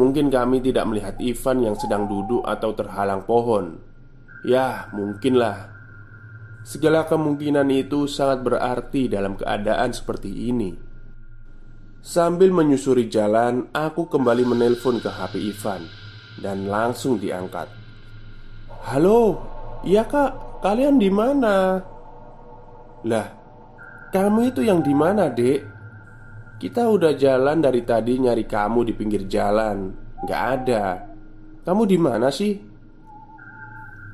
Mungkin 0.00 0.32
kami 0.32 0.64
tidak 0.64 0.88
melihat 0.88 1.20
Ivan 1.20 1.60
yang 1.60 1.76
sedang 1.76 2.08
duduk 2.08 2.40
atau 2.48 2.72
terhalang 2.72 3.28
pohon. 3.28 3.76
Ya, 4.48 4.88
mungkinlah. 4.96 5.76
Segala 6.64 7.04
kemungkinan 7.04 7.68
itu 7.68 8.08
sangat 8.08 8.40
berarti 8.40 9.12
dalam 9.12 9.36
keadaan 9.36 9.92
seperti 9.92 10.48
ini. 10.48 10.72
Sambil 12.00 12.48
menyusuri 12.48 13.12
jalan, 13.12 13.68
aku 13.76 14.08
kembali 14.08 14.48
menelpon 14.48 15.04
ke 15.04 15.12
HP 15.12 15.52
Ivan 15.52 15.84
Dan 16.40 16.64
langsung 16.64 17.20
diangkat. 17.20 17.68
Halo, 18.88 19.36
iya 19.84 20.08
kak, 20.08 20.64
kalian 20.64 20.96
di 20.96 21.12
mana? 21.12 21.76
Lah, 23.04 23.28
kamu 24.16 24.48
itu 24.48 24.64
yang 24.64 24.80
di 24.80 24.96
mana 24.96 25.28
dek? 25.28 25.60
Kita 26.60 26.92
udah 26.92 27.16
jalan 27.16 27.64
dari 27.64 27.80
tadi 27.88 28.20
nyari 28.20 28.44
kamu 28.44 28.84
di 28.84 28.92
pinggir 28.92 29.24
jalan. 29.24 29.96
Gak 30.28 30.42
ada. 30.60 31.08
Kamu 31.64 31.88
di 31.88 31.96
mana 31.96 32.28
sih? 32.28 32.52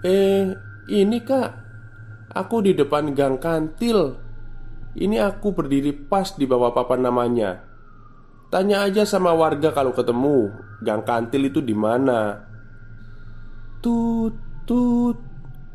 Eh, 0.07 0.55
ini 0.95 1.19
kak. 1.26 1.50
Aku 2.31 2.62
di 2.62 2.79
depan 2.79 3.11
gang 3.19 3.43
kantil. 3.43 4.15
Ini 4.95 5.26
aku 5.26 5.59
berdiri 5.59 5.91
pas 5.91 6.38
di 6.38 6.47
bawah 6.47 6.71
papan 6.71 7.03
namanya. 7.11 7.67
Tanya 8.47 8.87
aja 8.87 9.03
sama 9.03 9.35
warga 9.35 9.75
kalau 9.75 9.91
ketemu 9.91 10.55
Gang 10.87 11.03
kantil 11.03 11.50
itu 11.50 11.59
di 11.59 11.75
mana? 11.75 12.47
Tut, 13.83 14.38
tut. 14.62 15.19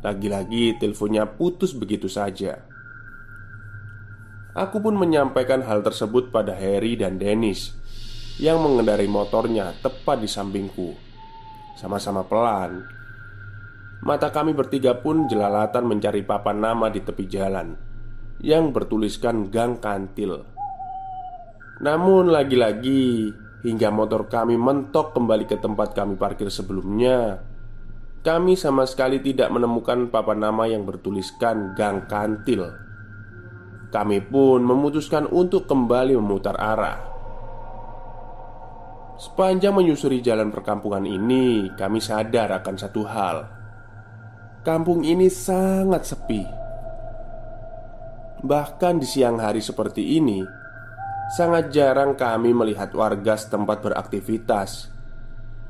Lagi-lagi 0.00 0.80
teleponnya 0.80 1.28
putus 1.28 1.76
begitu 1.76 2.08
saja 2.08 2.71
Aku 4.52 4.84
pun 4.84 4.92
menyampaikan 4.92 5.64
hal 5.64 5.80
tersebut 5.80 6.28
pada 6.28 6.52
Harry 6.52 6.92
dan 6.92 7.16
Dennis 7.16 7.72
Yang 8.36 8.58
mengendarai 8.60 9.08
motornya 9.08 9.72
tepat 9.80 10.20
di 10.20 10.28
sampingku. 10.28 10.92
Sama-sama 11.80 12.20
pelan. 12.28 12.84
Mata 14.04 14.28
kami 14.28 14.52
bertiga 14.52 15.00
pun 15.00 15.24
jelalatan 15.24 15.88
mencari 15.88 16.20
papan 16.20 16.60
nama 16.60 16.92
di 16.92 17.00
tepi 17.00 17.24
jalan 17.32 17.72
Yang 18.44 18.64
bertuliskan 18.76 19.48
Gang 19.48 19.80
Kantil. 19.80 20.44
Namun 21.80 22.28
lagi-lagi 22.28 23.32
Hingga 23.64 23.88
motor 23.88 24.28
kami 24.28 24.60
mentok 24.60 25.16
kembali 25.16 25.48
ke 25.48 25.56
tempat 25.56 25.96
kami 25.96 26.20
parkir 26.20 26.52
sebelumnya 26.52 27.40
Kami 28.20 28.52
sama 28.60 28.84
sekali 28.84 29.24
tidak 29.24 29.48
menemukan 29.48 30.12
papan 30.12 30.44
nama 30.44 30.68
yang 30.68 30.84
bertuliskan 30.84 31.72
Gang 31.72 32.04
Kantil 32.04 32.91
kami 33.92 34.24
pun 34.24 34.64
memutuskan 34.64 35.28
untuk 35.28 35.68
kembali 35.68 36.16
memutar 36.16 36.56
arah. 36.56 37.12
Sepanjang 39.20 39.76
menyusuri 39.76 40.24
jalan 40.24 40.48
perkampungan 40.48 41.04
ini, 41.04 41.68
kami 41.76 42.00
sadar 42.00 42.56
akan 42.56 42.74
satu 42.80 43.04
hal: 43.04 43.36
kampung 44.64 45.04
ini 45.04 45.28
sangat 45.28 46.08
sepi. 46.08 46.42
Bahkan 48.42 48.94
di 48.98 49.06
siang 49.06 49.38
hari 49.38 49.62
seperti 49.62 50.18
ini, 50.18 50.42
sangat 51.38 51.70
jarang 51.70 52.18
kami 52.18 52.50
melihat 52.50 52.90
warga 52.96 53.38
setempat 53.38 53.78
beraktivitas. 53.78 54.90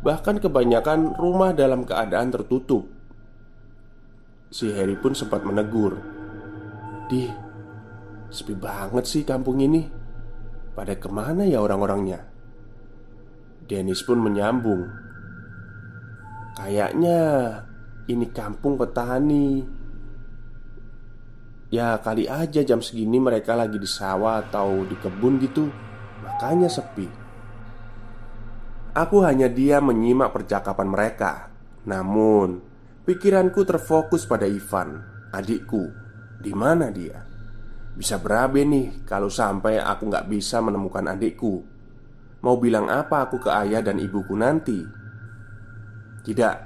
Bahkan 0.01 0.41
kebanyakan 0.41 1.19
rumah 1.19 1.53
dalam 1.53 1.85
keadaan 1.85 2.33
tertutup. 2.33 2.89
Si 4.49 4.73
Harry 4.73 4.97
pun 4.97 5.13
sempat 5.13 5.45
menegur, 5.45 6.01
"Di, 7.13 7.29
Sepi 8.33 8.57
banget 8.57 9.05
sih 9.05 9.23
kampung 9.29 9.61
ini. 9.61 9.85
Pada 10.73 10.97
ke 10.97 11.13
mana 11.13 11.45
ya 11.45 11.61
orang-orangnya? 11.61 12.25
Dennis 13.69 14.01
pun 14.09 14.25
menyambung. 14.25 14.89
Kayaknya 16.57 17.21
ini 18.09 18.27
kampung 18.33 18.81
petani. 18.81 19.61
Ya 21.69 22.01
kali 22.01 22.25
aja 22.25 22.65
jam 22.65 22.81
segini 22.81 23.21
mereka 23.21 23.53
lagi 23.53 23.77
di 23.77 23.89
sawah 23.89 24.41
atau 24.41 24.89
di 24.89 24.97
kebun 24.97 25.37
gitu. 25.45 25.69
Makanya 26.25 26.73
sepi. 26.73 27.09
Aku 28.97 29.21
hanya 29.25 29.53
dia 29.53 29.85
menyimak 29.85 30.33
percakapan 30.33 30.89
mereka. 30.89 31.53
Namun 31.85 32.73
Pikiranku 33.03 33.67
terfokus 33.67 34.31
pada 34.31 34.47
Ivan 34.47 35.03
Adikku. 35.35 35.91
Di 36.39 36.55
mana 36.55 36.87
dia? 36.95 37.32
Bisa 37.93 38.17
berabe 38.17 38.65
nih 38.65 39.05
kalau 39.05 39.29
sampai 39.29 39.77
aku 39.77 40.09
nggak 40.09 40.29
bisa 40.29 40.65
menemukan 40.65 41.13
adikku. 41.13 41.61
Mau 42.43 42.57
bilang 42.57 42.89
apa 42.89 43.29
aku 43.29 43.39
ke 43.39 43.51
ayah 43.53 43.85
dan 43.85 44.01
ibuku 44.01 44.33
nanti? 44.33 44.81
Tidak, 46.25 46.57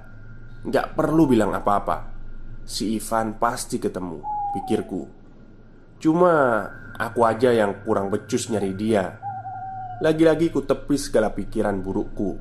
nggak 0.70 0.86
perlu 0.94 1.26
bilang 1.26 1.50
apa-apa. 1.52 2.14
Si 2.62 2.94
Ivan 2.94 3.36
pasti 3.42 3.82
ketemu, 3.82 4.22
pikirku. 4.54 5.02
Cuma 5.98 6.64
aku 6.94 7.20
aja 7.26 7.50
yang 7.50 7.82
kurang 7.82 8.08
becus 8.08 8.46
nyari 8.48 8.72
dia. 8.78 9.18
Lagi-lagi 10.00 10.54
ku 10.54 10.62
tepis 10.62 11.10
segala 11.10 11.34
pikiran 11.34 11.82
burukku. 11.82 12.38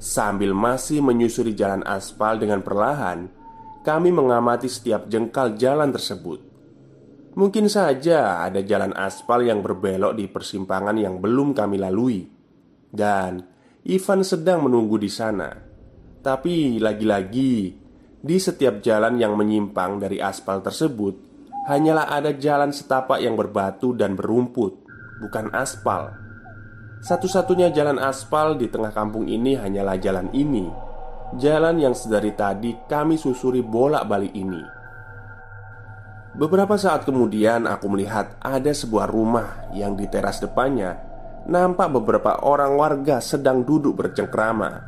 Sambil 0.00 0.56
masih 0.56 1.04
menyusuri 1.04 1.52
jalan 1.52 1.84
aspal 1.84 2.40
dengan 2.40 2.64
perlahan 2.64 3.28
Kami 3.84 4.08
mengamati 4.08 4.64
setiap 4.64 5.04
jengkal 5.12 5.60
jalan 5.60 5.92
tersebut 5.92 6.49
Mungkin 7.30 7.70
saja 7.70 8.42
ada 8.42 8.58
jalan 8.58 8.90
aspal 8.98 9.46
yang 9.46 9.62
berbelok 9.62 10.18
di 10.18 10.26
persimpangan 10.26 10.98
yang 10.98 11.22
belum 11.22 11.54
kami 11.54 11.78
lalui, 11.78 12.26
dan 12.90 13.46
Ivan 13.86 14.26
sedang 14.26 14.66
menunggu 14.66 14.98
di 14.98 15.06
sana. 15.06 15.54
Tapi 16.20 16.82
lagi-lagi, 16.82 17.72
di 18.20 18.36
setiap 18.36 18.82
jalan 18.82 19.16
yang 19.16 19.38
menyimpang 19.38 20.02
dari 20.02 20.18
aspal 20.18 20.58
tersebut, 20.58 21.14
hanyalah 21.70 22.10
ada 22.10 22.34
jalan 22.34 22.74
setapak 22.74 23.22
yang 23.22 23.38
berbatu 23.38 23.94
dan 23.94 24.18
berumput, 24.18 24.82
bukan 25.22 25.54
aspal. 25.54 26.10
Satu-satunya 27.00 27.72
jalan 27.72 27.96
aspal 28.02 28.58
di 28.58 28.68
tengah 28.68 28.92
kampung 28.92 29.30
ini 29.30 29.56
hanyalah 29.56 29.96
jalan 29.96 30.28
ini, 30.34 30.68
jalan 31.38 31.78
yang 31.78 31.94
sedari 31.94 32.34
tadi 32.34 32.76
kami 32.90 33.16
susuri 33.16 33.62
bolak-balik 33.62 34.34
ini. 34.34 34.79
Beberapa 36.40 36.80
saat 36.80 37.04
kemudian 37.04 37.68
aku 37.68 37.92
melihat 37.92 38.40
ada 38.40 38.72
sebuah 38.72 39.12
rumah 39.12 39.68
yang 39.76 39.92
di 39.92 40.08
teras 40.08 40.40
depannya 40.40 41.10
Nampak 41.50 41.88
beberapa 41.96 42.44
orang 42.44 42.76
warga 42.76 43.16
sedang 43.18 43.64
duduk 43.64 43.96
bercengkrama. 43.96 44.84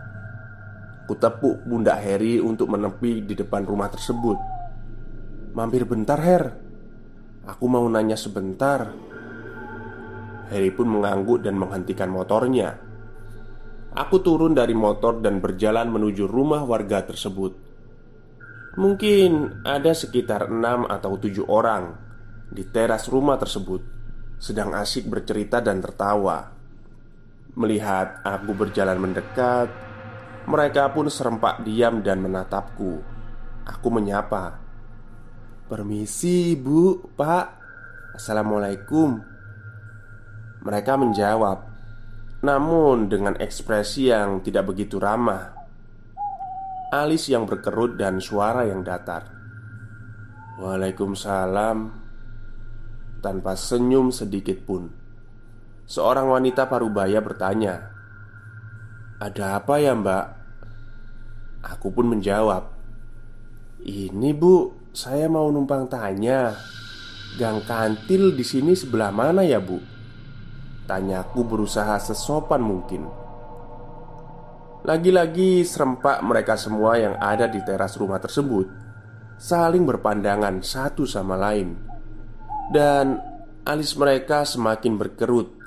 Kutepuk 1.08 1.64
bunda 1.64 1.96
Harry 1.96 2.36
untuk 2.38 2.68
menepi 2.68 3.24
di 3.24 3.32
depan 3.32 3.64
rumah 3.64 3.88
tersebut. 3.88 4.36
Mampir 5.56 5.88
bentar 5.88 6.20
Her. 6.20 6.44
Aku 7.48 7.66
mau 7.72 7.88
nanya 7.88 8.20
sebentar. 8.20 8.92
Harry 10.52 10.68
pun 10.76 10.92
mengangguk 10.92 11.40
dan 11.40 11.56
menghentikan 11.56 12.12
motornya. 12.12 12.76
Aku 13.96 14.20
turun 14.20 14.52
dari 14.52 14.76
motor 14.76 15.24
dan 15.24 15.40
berjalan 15.40 15.88
menuju 15.88 16.28
rumah 16.28 16.68
warga 16.68 17.00
tersebut 17.00 17.71
Mungkin 18.72 19.60
ada 19.68 19.92
sekitar 19.92 20.48
enam 20.48 20.88
atau 20.88 21.20
tujuh 21.20 21.44
orang 21.44 21.92
di 22.48 22.64
teras 22.64 23.04
rumah 23.04 23.36
tersebut 23.36 23.84
Sedang 24.40 24.72
asik 24.72 25.12
bercerita 25.12 25.60
dan 25.60 25.84
tertawa. 25.84 26.50
Melihat 27.52 28.24
aku 28.24 28.56
berjalan 28.56 28.96
mendekat 28.96 29.68
Mereka 30.48 30.88
pun 30.96 31.12
serempak 31.12 31.60
diam 31.68 32.00
dan 32.00 32.24
menatapku. 32.24 33.04
Aku 33.68 33.88
menyapa 33.92 34.56
Permisi 35.68 36.56
bu, 36.56 37.12
pak. 37.12 37.60
Assalamualaikum. 38.16 39.20
Mereka 40.64 40.96
menjawab 40.96 41.58
Namun 42.40 43.12
dengan 43.12 43.36
ekspresi 43.36 44.08
yang 44.08 44.40
tidak 44.40 44.72
begitu 44.72 44.96
ramah 44.96 45.61
alis 46.92 47.32
yang 47.32 47.48
berkerut 47.48 47.96
dan 47.96 48.20
suara 48.20 48.68
yang 48.68 48.84
datar. 48.84 49.24
Waalaikumsalam. 50.60 52.04
Tanpa 53.24 53.56
senyum 53.56 54.12
sedikit 54.12 54.60
pun, 54.66 54.92
seorang 55.88 56.28
wanita 56.28 56.68
parubaya 56.68 57.22
bertanya, 57.24 57.88
"Ada 59.22 59.62
apa 59.62 59.80
ya, 59.80 59.96
Mbak?" 59.96 60.26
Aku 61.62 61.94
pun 61.94 62.12
menjawab, 62.12 62.66
"Ini, 63.86 64.34
Bu, 64.36 64.74
saya 64.92 65.30
mau 65.30 65.48
numpang 65.48 65.86
tanya. 65.88 66.52
Gang 67.38 67.64
kantil 67.64 68.36
di 68.36 68.44
sini 68.44 68.76
sebelah 68.76 69.14
mana 69.14 69.46
ya, 69.46 69.62
Bu?" 69.62 69.78
Tanyaku 70.84 71.40
berusaha 71.46 71.96
sesopan 72.02 72.60
mungkin. 72.60 73.21
Lagi-lagi 74.82 75.62
serempak 75.62 76.26
mereka 76.26 76.58
semua 76.58 76.98
yang 76.98 77.14
ada 77.22 77.46
di 77.46 77.62
teras 77.62 77.94
rumah 77.94 78.18
tersebut. 78.18 78.66
Saling 79.38 79.86
berpandangan 79.86 80.58
satu 80.58 81.06
sama 81.06 81.38
lain. 81.38 81.78
Dan 82.74 83.14
alis 83.62 83.94
mereka 83.94 84.42
semakin 84.42 84.98
berkerut 84.98 85.62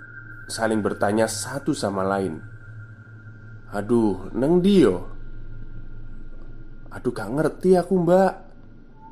Saling 0.46 0.86
bertanya 0.86 1.26
satu 1.26 1.74
sama 1.74 2.06
lain. 2.06 2.38
Aduh, 3.74 4.30
neng 4.38 4.62
dio. 4.62 5.10
Aduh, 6.94 7.10
gak 7.10 7.34
ngerti 7.34 7.74
aku 7.74 7.98
mbak. 7.98 8.34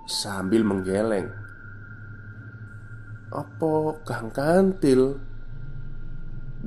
Sambil 0.06 0.62
menggeleng. 0.62 1.32
Apa 3.34 4.04
gang 4.06 4.30
kantil? 4.30 5.18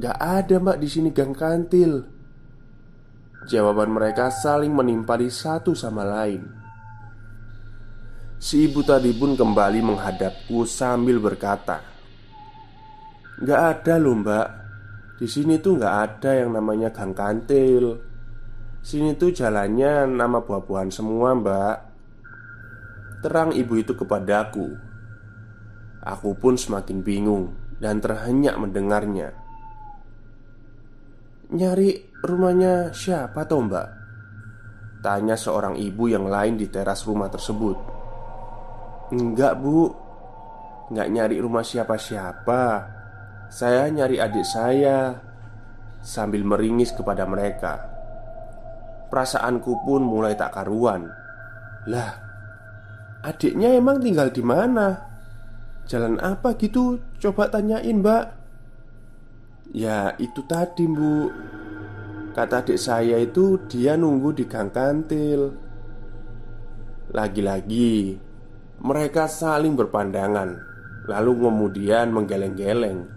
Gak 0.03 0.19
ada 0.19 0.57
mbak 0.59 0.83
di 0.83 0.89
sini 0.91 1.15
gang 1.15 1.31
kantil 1.31 2.16
Jawaban 3.47 3.95
mereka 3.95 4.29
saling 4.29 4.75
menimpali 4.75 5.31
satu 5.31 5.73
sama 5.73 6.03
lain. 6.03 6.43
Si 8.37 8.67
ibu 8.67 8.83
tadi 8.83 9.15
pun 9.15 9.39
kembali 9.39 9.81
menghadapku 9.81 10.67
sambil 10.67 11.23
berkata, 11.23 11.81
"Gak 13.41 13.61
ada 13.81 13.97
loh 13.97 14.19
mbak, 14.19 14.49
di 15.17 15.31
sini 15.31 15.63
tuh 15.63 15.79
gak 15.79 15.95
ada 15.95 16.45
yang 16.45 16.53
namanya 16.53 16.91
gang 16.93 17.15
kantil. 17.15 18.03
Sini 18.83 19.15
tuh 19.15 19.33
jalannya 19.33 20.11
nama 20.11 20.43
buah-buahan 20.43 20.91
semua 20.91 21.33
mbak." 21.33 21.97
terang 23.27 23.51
ibu 23.51 23.75
itu 23.75 23.99
kepadaku. 23.99 24.77
Aku 26.07 26.39
pun 26.39 26.55
semakin 26.55 27.03
bingung 27.03 27.59
dan 27.83 27.99
terhenyak 27.99 28.55
mendengarnya. 28.55 29.35
Nyari 31.51 32.16
rumahnya 32.27 32.91
siapa 32.91 33.47
toh 33.47 33.63
mbak? 33.65 33.89
Tanya 35.01 35.39
seorang 35.39 35.79
ibu 35.79 36.11
yang 36.11 36.27
lain 36.27 36.59
di 36.59 36.67
teras 36.67 37.07
rumah 37.07 37.31
tersebut. 37.31 37.79
Enggak 39.15 39.63
bu. 39.63 39.89
Enggak 40.91 41.09
nyari 41.15 41.37
rumah 41.39 41.63
siapa-siapa. 41.63 42.63
Saya 43.47 43.87
nyari 43.87 44.19
adik 44.19 44.43
saya 44.43 45.15
Sambil 46.07 46.47
meringis 46.47 46.95
kepada 46.95 47.27
mereka. 47.27 47.83
Perasaanku 49.11 49.83
pun 49.83 50.07
mulai 50.07 50.39
tak 50.39 50.55
karuan. 50.55 51.11
Lah 51.91 52.27
Adiknya 53.27 53.75
emang 53.75 53.99
tinggal 53.99 54.31
di 54.31 54.39
mana? 54.39 55.03
Jalan 55.91 56.23
apa 56.23 56.55
gitu? 56.63 57.03
Coba 57.19 57.51
tanyain 57.51 57.99
mbak. 57.99 58.31
Ya 59.75 60.15
itu 60.23 60.47
tadi 60.47 60.87
bu 60.87 61.27
Kata 62.37 62.61
adik 62.61 62.77
saya 62.77 63.17
itu 63.17 63.65
dia 63.65 63.97
nunggu 63.97 64.37
di 64.37 64.45
gang 64.45 64.69
kantil. 64.69 65.57
Lagi-lagi 67.09 68.21
Mereka 68.77 69.25
saling 69.25 69.73
berpandangan 69.73 70.53
Lalu 71.09 71.33
kemudian 71.49 72.13
menggeleng-geleng. 72.13 73.09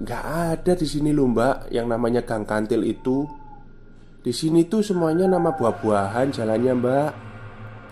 Gak 0.00 0.24
ada 0.24 0.72
di 0.72 0.88
sini 0.88 1.12
loh 1.12 1.28
mbak 1.28 1.68
Yang 1.68 1.86
namanya 1.92 2.24
gang 2.24 2.48
kantil 2.48 2.80
itu. 2.80 3.28
Di 4.24 4.32
sini 4.32 4.64
tuh 4.64 4.80
semuanya 4.80 5.28
nama 5.28 5.52
buah-buahan 5.52 6.32
jalannya 6.32 6.72
mbak. 6.80 7.10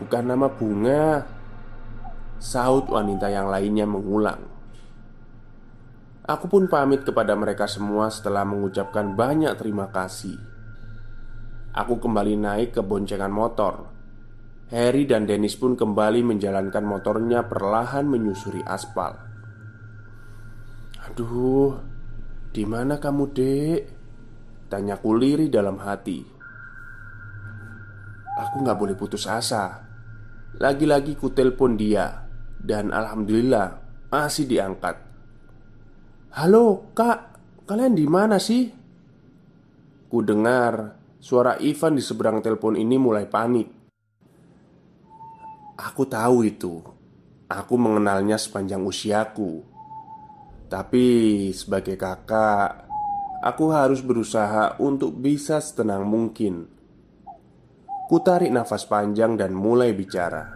Bukan 0.00 0.24
nama 0.32 0.48
bunga. 0.48 1.28
Saut 2.40 2.88
wanita 2.88 3.28
yang 3.28 3.52
lainnya 3.52 3.84
mengulang 3.84 4.51
Aku 6.22 6.46
pun 6.46 6.70
pamit 6.70 7.02
kepada 7.02 7.34
mereka 7.34 7.66
semua 7.66 8.06
setelah 8.06 8.46
mengucapkan 8.46 9.18
banyak 9.18 9.58
terima 9.58 9.90
kasih. 9.90 10.38
Aku 11.74 11.98
kembali 11.98 12.38
naik 12.38 12.78
ke 12.78 12.82
boncengan 12.84 13.32
motor. 13.32 13.90
Harry 14.70 15.02
dan 15.04 15.26
Dennis 15.26 15.58
pun 15.58 15.74
kembali 15.74 16.22
menjalankan 16.22 16.84
motornya 16.86 17.42
perlahan 17.44 18.06
menyusuri 18.06 18.62
aspal. 18.62 19.18
Aduh, 21.10 21.76
di 22.54 22.64
mana 22.70 23.02
kamu, 23.02 23.24
Dek? 23.34 23.80
Tanya 24.70 24.96
kuliri 25.02 25.50
dalam 25.50 25.76
hati. 25.82 26.22
Aku 28.32 28.64
nggak 28.64 28.78
boleh 28.78 28.96
putus 28.96 29.28
asa. 29.28 29.84
Lagi-lagi 30.56 31.18
ku 31.18 31.34
telepon 31.34 31.76
dia 31.76 32.24
dan 32.56 32.94
alhamdulillah 32.94 33.82
masih 34.08 34.46
diangkat. 34.48 35.11
Halo 36.32 36.96
kak, 36.96 37.36
kalian 37.68 37.92
di 37.92 38.08
mana 38.08 38.40
sih? 38.40 38.64
Ku 40.08 40.24
dengar 40.24 40.96
suara 41.20 41.60
Ivan 41.60 41.92
di 41.92 42.00
seberang 42.00 42.40
telepon 42.40 42.72
ini 42.72 42.96
mulai 42.96 43.28
panik. 43.28 43.68
Aku 45.76 46.08
tahu 46.08 46.40
itu. 46.48 46.80
Aku 47.52 47.76
mengenalnya 47.76 48.40
sepanjang 48.40 48.80
usiaku. 48.80 49.60
Tapi 50.72 51.04
sebagai 51.52 52.00
kakak, 52.00 52.88
aku 53.44 53.68
harus 53.68 54.00
berusaha 54.00 54.80
untuk 54.80 55.12
bisa 55.12 55.60
setenang 55.60 56.08
mungkin. 56.08 56.64
Ku 58.08 58.16
tarik 58.24 58.48
nafas 58.48 58.88
panjang 58.88 59.36
dan 59.36 59.52
mulai 59.52 59.92
bicara. 59.92 60.48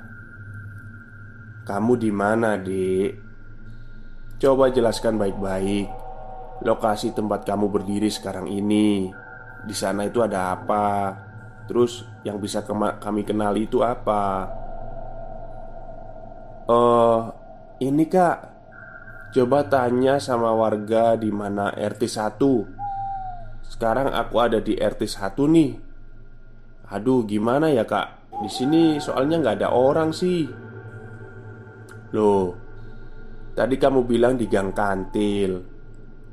Kamu 1.69 2.01
di 2.01 2.09
mana, 2.09 2.57
Dek? 2.57 3.26
Coba 4.37 4.69
jelaskan 4.69 5.17
baik-baik 5.17 5.89
lokasi 6.61 7.13
tempat 7.13 7.45
kamu 7.45 7.73
berdiri 7.73 8.09
sekarang 8.13 8.49
ini. 8.49 9.09
Di 9.65 9.73
sana 9.73 10.05
itu 10.05 10.21
ada 10.21 10.53
apa? 10.53 11.17
Terus 11.67 12.05
yang 12.23 12.37
bisa 12.37 12.61
kami 13.01 13.25
kenali 13.25 13.65
itu 13.65 13.81
apa? 13.81 14.49
Oh, 16.69 17.33
ini 17.81 18.05
Kak. 18.07 18.39
Coba 19.33 19.69
tanya 19.69 20.17
sama 20.21 20.53
warga 20.53 21.17
di 21.17 21.29
mana 21.29 21.73
RT 21.73 22.03
1. 22.09 23.65
Sekarang 23.67 24.13
aku 24.15 24.37
ada 24.41 24.61
di 24.63 24.77
RT 24.77 25.03
1 25.05 25.49
nih. 25.51 25.71
Aduh, 26.93 27.27
gimana 27.27 27.69
ya, 27.69 27.83
Kak? 27.89 28.37
Di 28.41 28.51
sini 28.53 29.01
soalnya 29.03 29.43
nggak 29.43 29.57
ada 29.61 29.75
orang 29.75 30.15
sih. 30.15 30.47
Loh, 32.15 32.66
Tadi 33.57 33.81
kamu 33.81 34.05
bilang 34.05 34.37
di 34.37 34.45
Gang 34.53 34.77
Kantil 34.77 35.57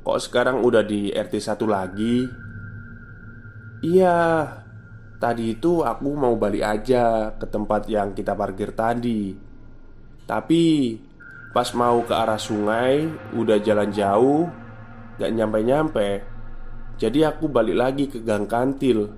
Kok 0.04 0.20
sekarang 0.20 0.60
udah 0.60 0.84
di 0.84 1.08
RT 1.08 1.40
1 1.40 1.56
lagi? 1.64 2.20
Iya 3.80 4.44
Tadi 5.16 5.56
itu 5.56 5.80
aku 5.80 6.12
mau 6.12 6.36
balik 6.36 6.60
aja 6.60 7.32
ke 7.32 7.48
tempat 7.48 7.88
yang 7.88 8.12
kita 8.12 8.36
parkir 8.36 8.76
tadi 8.76 9.32
Tapi 10.28 10.62
Pas 11.56 11.72
mau 11.72 12.04
ke 12.04 12.12
arah 12.12 12.36
sungai 12.36 13.08
Udah 13.32 13.56
jalan 13.56 13.88
jauh 13.88 14.44
Gak 15.16 15.32
nyampe-nyampe 15.32 16.08
Jadi 17.00 17.24
aku 17.24 17.48
balik 17.48 17.76
lagi 17.80 18.04
ke 18.12 18.20
Gang 18.20 18.44
Kantil 18.44 19.08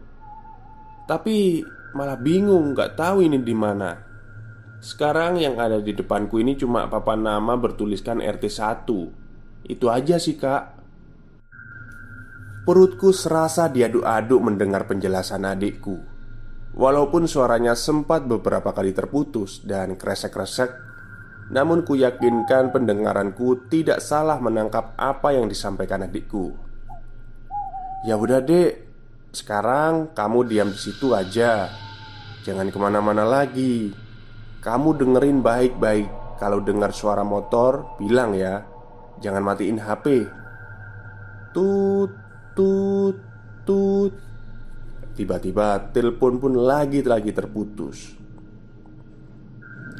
Tapi 1.10 1.58
malah 1.90 2.20
bingung 2.20 2.76
gak 2.76 2.94
tahu 2.94 3.24
ini 3.24 3.40
di 3.40 3.56
mana. 3.56 4.05
Sekarang 4.86 5.34
yang 5.34 5.58
ada 5.58 5.82
di 5.82 5.90
depanku 5.90 6.38
ini 6.38 6.54
cuma 6.54 6.86
papan 6.86 7.26
nama 7.26 7.58
bertuliskan 7.58 8.22
RT 8.22 8.46
1 8.46 9.66
Itu 9.66 9.90
aja 9.90 10.14
sih 10.14 10.38
kak. 10.38 10.78
Perutku 12.62 13.10
serasa 13.10 13.66
diaduk-aduk 13.66 14.38
mendengar 14.38 14.86
penjelasan 14.86 15.42
adikku. 15.42 15.98
Walaupun 16.78 17.26
suaranya 17.26 17.74
sempat 17.74 18.30
beberapa 18.30 18.70
kali 18.70 18.94
terputus 18.94 19.66
dan 19.66 19.98
kresek-kresek 19.98 20.70
Namun 21.50 21.82
ku 21.82 21.98
yakinkan 21.98 22.70
pendengaranku 22.70 23.66
tidak 23.66 23.98
salah 23.98 24.38
menangkap 24.38 24.94
apa 24.94 25.34
yang 25.34 25.50
disampaikan 25.50 26.06
adikku. 26.06 26.54
Ya 28.06 28.14
udah 28.14 28.38
dek. 28.38 28.86
Sekarang 29.34 30.14
kamu 30.14 30.46
diam 30.46 30.70
di 30.70 30.78
situ 30.78 31.10
aja. 31.10 31.74
Jangan 32.46 32.70
ke 32.70 32.78
mana-mana 32.78 33.26
lagi 33.26 34.05
kamu 34.66 34.98
dengerin 34.98 35.46
baik-baik. 35.46 36.10
Kalau 36.42 36.58
dengar 36.58 36.90
suara 36.90 37.22
motor, 37.22 37.94
bilang 38.02 38.34
ya. 38.34 38.66
Jangan 39.22 39.46
matiin 39.46 39.78
HP 39.78 40.26
Tut, 41.54 42.12
tut, 42.52 43.16
tut. 43.64 44.12
Tiba-tiba 45.16 45.88
telepon 45.94 46.36
pun 46.36 46.52
lagi-lagi 46.52 47.32
terputus. 47.32 48.12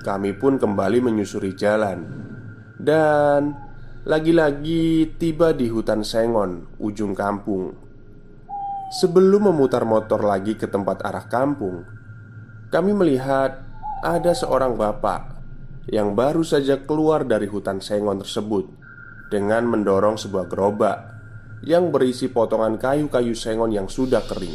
Kami 0.05 0.37
pun 0.37 0.61
kembali 0.61 1.01
menyusuri 1.01 1.57
jalan. 1.57 2.05
Dan 2.77 3.57
lagi-lagi 4.05 5.17
tiba 5.17 5.57
di 5.57 5.73
hutan 5.73 6.05
Sengon, 6.05 6.77
ujung 6.77 7.17
kampung. 7.17 7.73
Sebelum 9.01 9.49
memutar 9.49 9.89
motor 9.89 10.21
lagi 10.23 10.55
ke 10.55 10.71
tempat 10.71 11.03
arah 11.03 11.27
kampung 11.27 11.83
Kami 12.71 12.95
melihat 12.95 13.66
ada 14.07 14.31
seorang 14.31 14.79
bapak 14.79 15.35
yang 15.91 16.15
baru 16.15 16.47
saja 16.47 16.79
keluar 16.87 17.27
dari 17.27 17.51
hutan 17.51 17.83
sengon 17.83 18.23
tersebut 18.23 18.71
dengan 19.27 19.67
mendorong 19.67 20.15
sebuah 20.15 20.47
gerobak 20.47 20.99
yang 21.67 21.91
berisi 21.91 22.31
potongan 22.31 22.79
kayu-kayu 22.79 23.35
sengon 23.35 23.75
yang 23.75 23.91
sudah 23.91 24.23
kering. 24.23 24.55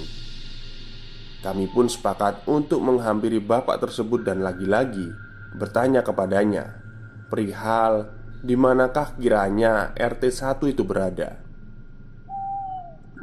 Kami 1.43 1.67
pun 1.67 1.91
sepakat 1.91 2.47
untuk 2.47 2.79
menghampiri 2.79 3.43
bapak 3.43 3.83
tersebut 3.83 4.23
dan 4.23 4.39
lagi-lagi 4.39 5.11
bertanya 5.57 5.99
kepadanya 5.99 6.79
perihal 7.27 8.07
di 8.39 8.55
manakah 8.55 9.19
kiranya 9.19 9.91
RT 9.97 10.31
1 10.31 10.71
itu 10.71 10.83
berada. 10.87 11.39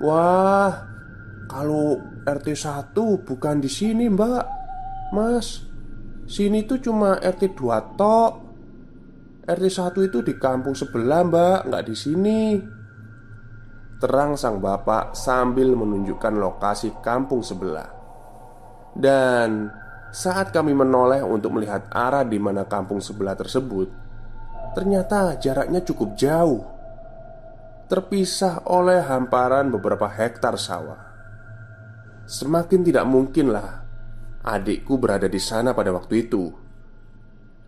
Wah, 0.05 0.73
kalau 1.49 1.99
RT 2.23 2.49
1 2.55 2.95
bukan 3.25 3.57
di 3.59 3.71
sini, 3.71 4.07
Mbak. 4.07 4.45
Mas, 5.09 5.68
Sini 6.29 6.69
tuh 6.69 6.79
cuma 6.85 7.17
RT 7.17 7.57
2 7.57 7.97
tok. 7.97 8.33
RT 9.49 9.65
1 9.65 10.09
itu 10.13 10.19
di 10.21 10.37
kampung 10.37 10.77
sebelah 10.77 11.25
mbak. 11.25 11.59
Nggak 11.73 11.85
di 11.89 11.95
sini. 11.97 12.41
Terang 13.99 14.37
sang 14.37 14.61
bapak 14.61 15.17
sambil 15.17 15.73
menunjukkan 15.73 16.37
lokasi 16.37 17.01
kampung 17.01 17.41
sebelah. 17.41 17.89
Dan 18.93 19.73
saat 20.13 20.53
kami 20.53 20.77
menoleh 20.77 21.25
untuk 21.25 21.57
melihat 21.57 21.89
arah 21.91 22.23
di 22.23 22.37
mana 22.37 22.69
kampung 22.69 23.01
sebelah 23.01 23.35
tersebut 23.35 24.09
Ternyata 24.79 25.35
jaraknya 25.43 25.83
cukup 25.83 26.15
jauh. 26.15 26.63
Terpisah 27.91 28.69
oleh 28.71 29.03
hamparan 29.03 29.75
beberapa 29.75 30.07
hektar 30.07 30.55
sawah. 30.55 31.03
Semakin 32.29 32.87
tidak 32.87 33.03
mungkin 33.09 33.51
lah 33.51 33.88
adikku 34.49 34.97
berada 34.97 35.29
di 35.29 35.37
sana 35.37 35.77
pada 35.77 35.93
waktu 35.93 36.25
itu. 36.25 36.49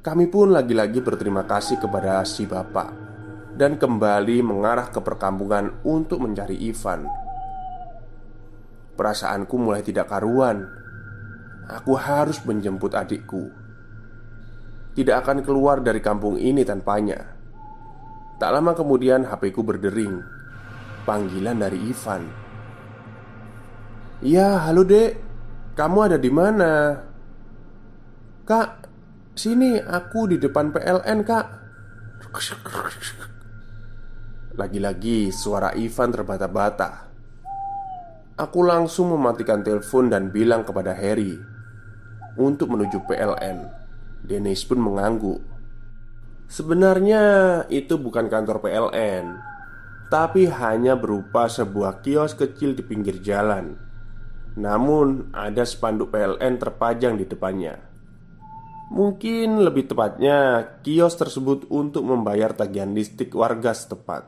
Kami 0.01 0.33
pun 0.33 0.49
lagi-lagi 0.49 1.05
berterima 1.05 1.45
kasih 1.45 1.77
kepada 1.77 2.25
si 2.25 2.49
bapak 2.49 2.89
dan 3.53 3.77
kembali 3.77 4.41
mengarah 4.41 4.89
ke 4.89 5.05
perkampungan 5.05 5.85
untuk 5.85 6.25
mencari 6.25 6.57
Ivan. 6.57 7.05
Perasaanku 8.97 9.61
mulai 9.61 9.85
tidak 9.85 10.09
karuan. 10.09 10.65
Aku 11.69 12.01
harus 12.01 12.41
menjemput 12.49 12.97
adikku. 12.97 13.53
Tidak 14.97 15.17
akan 15.21 15.45
keluar 15.45 15.85
dari 15.85 16.01
kampung 16.01 16.41
ini 16.41 16.65
tanpanya. 16.65 17.21
Tak 18.41 18.51
lama 18.57 18.73
kemudian 18.73 19.29
HP 19.29 19.53
ku 19.53 19.61
berdering. 19.61 20.25
Panggilan 21.05 21.61
dari 21.61 21.79
Ivan. 21.93 22.23
"Ya, 24.25 24.65
halo, 24.65 24.83
Dek. 24.83 25.30
Kamu 25.81 26.13
ada 26.13 26.21
di 26.21 26.29
mana?" 26.29 27.01
"Kak, 28.45 28.85
sini 29.33 29.81
aku 29.81 30.29
di 30.29 30.37
depan 30.37 30.77
PLN, 30.77 31.25
Kak." 31.25 31.47
Lagi-lagi 34.61 35.33
suara 35.33 35.73
Ivan 35.73 36.13
terbata-bata. 36.13 37.09
Aku 38.37 38.61
langsung 38.61 39.17
mematikan 39.17 39.65
telepon 39.65 40.13
dan 40.13 40.29
bilang 40.29 40.69
kepada 40.69 40.93
Harry 40.93 41.41
untuk 42.37 42.77
menuju 42.77 43.01
PLN. 43.09 43.65
Dennis 44.21 44.69
pun 44.69 44.85
mengangguk. 44.85 45.41
Sebenarnya 46.45 47.23
itu 47.73 47.97
bukan 47.97 48.29
kantor 48.29 48.61
PLN, 48.61 49.25
tapi 50.13 50.45
hanya 50.45 50.93
berupa 50.93 51.49
sebuah 51.49 52.05
kios 52.05 52.37
kecil 52.37 52.77
di 52.77 52.85
pinggir 52.85 53.17
jalan. 53.25 53.90
Namun, 54.59 55.31
ada 55.31 55.63
spanduk 55.63 56.11
PLN 56.11 56.59
terpajang 56.59 57.15
di 57.15 57.27
depannya. 57.29 57.79
Mungkin 58.91 59.63
lebih 59.63 59.87
tepatnya, 59.87 60.67
kios 60.83 61.15
tersebut 61.15 61.71
untuk 61.71 62.03
membayar 62.03 62.51
tagihan 62.51 62.91
listrik 62.91 63.31
warga 63.39 63.71
setempat. 63.71 64.27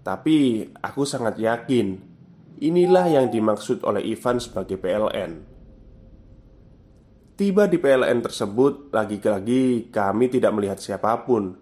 Tapi 0.00 0.64
aku 0.80 1.04
sangat 1.04 1.36
yakin 1.36 2.00
inilah 2.64 3.06
yang 3.12 3.26
dimaksud 3.28 3.84
oleh 3.84 4.00
Ivan 4.08 4.40
sebagai 4.40 4.80
PLN. 4.80 5.44
Tiba 7.38 7.70
di 7.70 7.78
PLN 7.78 8.18
tersebut, 8.18 8.90
lagi-lagi 8.90 9.94
kami 9.94 10.26
tidak 10.26 10.52
melihat 10.58 10.82
siapa 10.82 11.22
pun. 11.22 11.54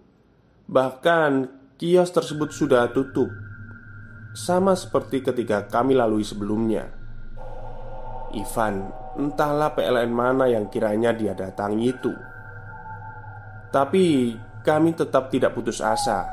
Bahkan 0.65 1.31
kios 1.77 2.09
tersebut 2.09 2.49
sudah 2.49 2.89
tutup, 2.89 3.29
sama 4.33 4.73
seperti 4.73 5.21
ketika 5.21 5.69
kami 5.69 5.93
lalui 5.93 6.25
sebelumnya. 6.25 6.96
Ivan, 8.35 8.91
entahlah 9.15 9.71
PLN 9.71 10.11
mana 10.11 10.45
yang 10.51 10.67
kiranya 10.67 11.15
dia 11.15 11.31
datangi 11.31 11.87
itu. 11.87 12.11
Tapi 13.71 14.35
kami 14.63 14.95
tetap 14.95 15.31
tidak 15.31 15.55
putus 15.55 15.79
asa. 15.79 16.27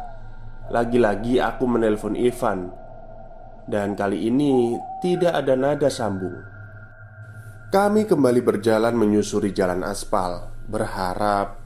Lagi-lagi 0.70 1.38
aku 1.38 1.64
menelpon 1.68 2.16
Ivan. 2.18 2.72
Dan 3.64 3.96
kali 3.96 4.28
ini 4.28 4.76
tidak 5.00 5.38
ada 5.44 5.54
nada 5.57 5.88
sambung. 5.88 6.37
Kami 7.72 8.07
kembali 8.07 8.40
berjalan 8.44 8.94
menyusuri 8.94 9.50
jalan 9.50 9.83
aspal 9.83 10.46
Berharap 10.64 11.59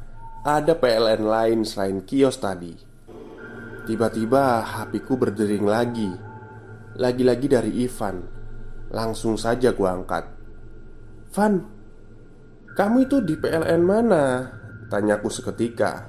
ada 0.43 0.73
PLN 0.75 1.23
lain 1.23 1.61
selain 1.63 2.03
kios 2.03 2.41
tadi. 2.43 2.75
Tiba-tiba 3.87 4.65
HP 4.65 5.07
ku 5.07 5.15
berdering 5.15 5.67
lagi. 5.69 6.11
Lagi-lagi 6.99 7.47
dari 7.47 7.73
Ivan 7.87 8.38
Langsung 8.89 9.37
saja 9.37 9.77
gua 9.77 10.01
angkat. 10.01 10.25
Van 11.37 11.61
Kamu 12.73 13.05
itu 13.05 13.21
di 13.21 13.37
PLN 13.37 13.83
mana? 13.85 14.49
Tanyaku 14.89 15.29
seketika. 15.29 16.09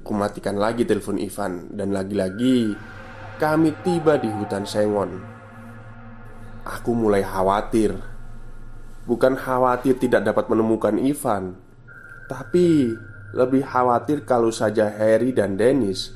Kumatikan 0.00 0.56
lagi 0.56 0.88
telepon 0.88 1.20
Ivan 1.20 1.68
Dan 1.76 1.92
lagi-lagi 1.92 2.72
Kami 3.36 3.70
tiba 3.84 4.16
di 4.16 4.32
hutan 4.32 4.64
Sengon. 4.64 5.20
Aku 6.64 6.96
mulai 6.96 7.20
khawatir. 7.20 7.92
Bukan 9.04 9.36
khawatir 9.36 10.00
tidak 10.00 10.24
dapat 10.24 10.48
menemukan 10.48 10.96
Ivan 10.96 11.60
Tapi 12.24 12.96
Lebih 13.36 13.68
khawatir 13.68 14.24
kalau 14.24 14.48
saja 14.48 14.88
Harry 14.88 15.36
dan 15.36 15.60
Dennis 15.60 16.08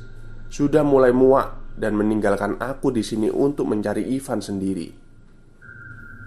Sudah 0.48 0.80
mulai 0.80 1.12
muak 1.12 1.61
Dan 1.72 1.96
meninggalkan 1.96 2.60
aku 2.60 2.92
di 2.92 3.00
sini 3.00 3.32
untuk 3.32 3.72
mencari 3.72 4.12
Ivan 4.12 4.44
sendiri 4.44 4.88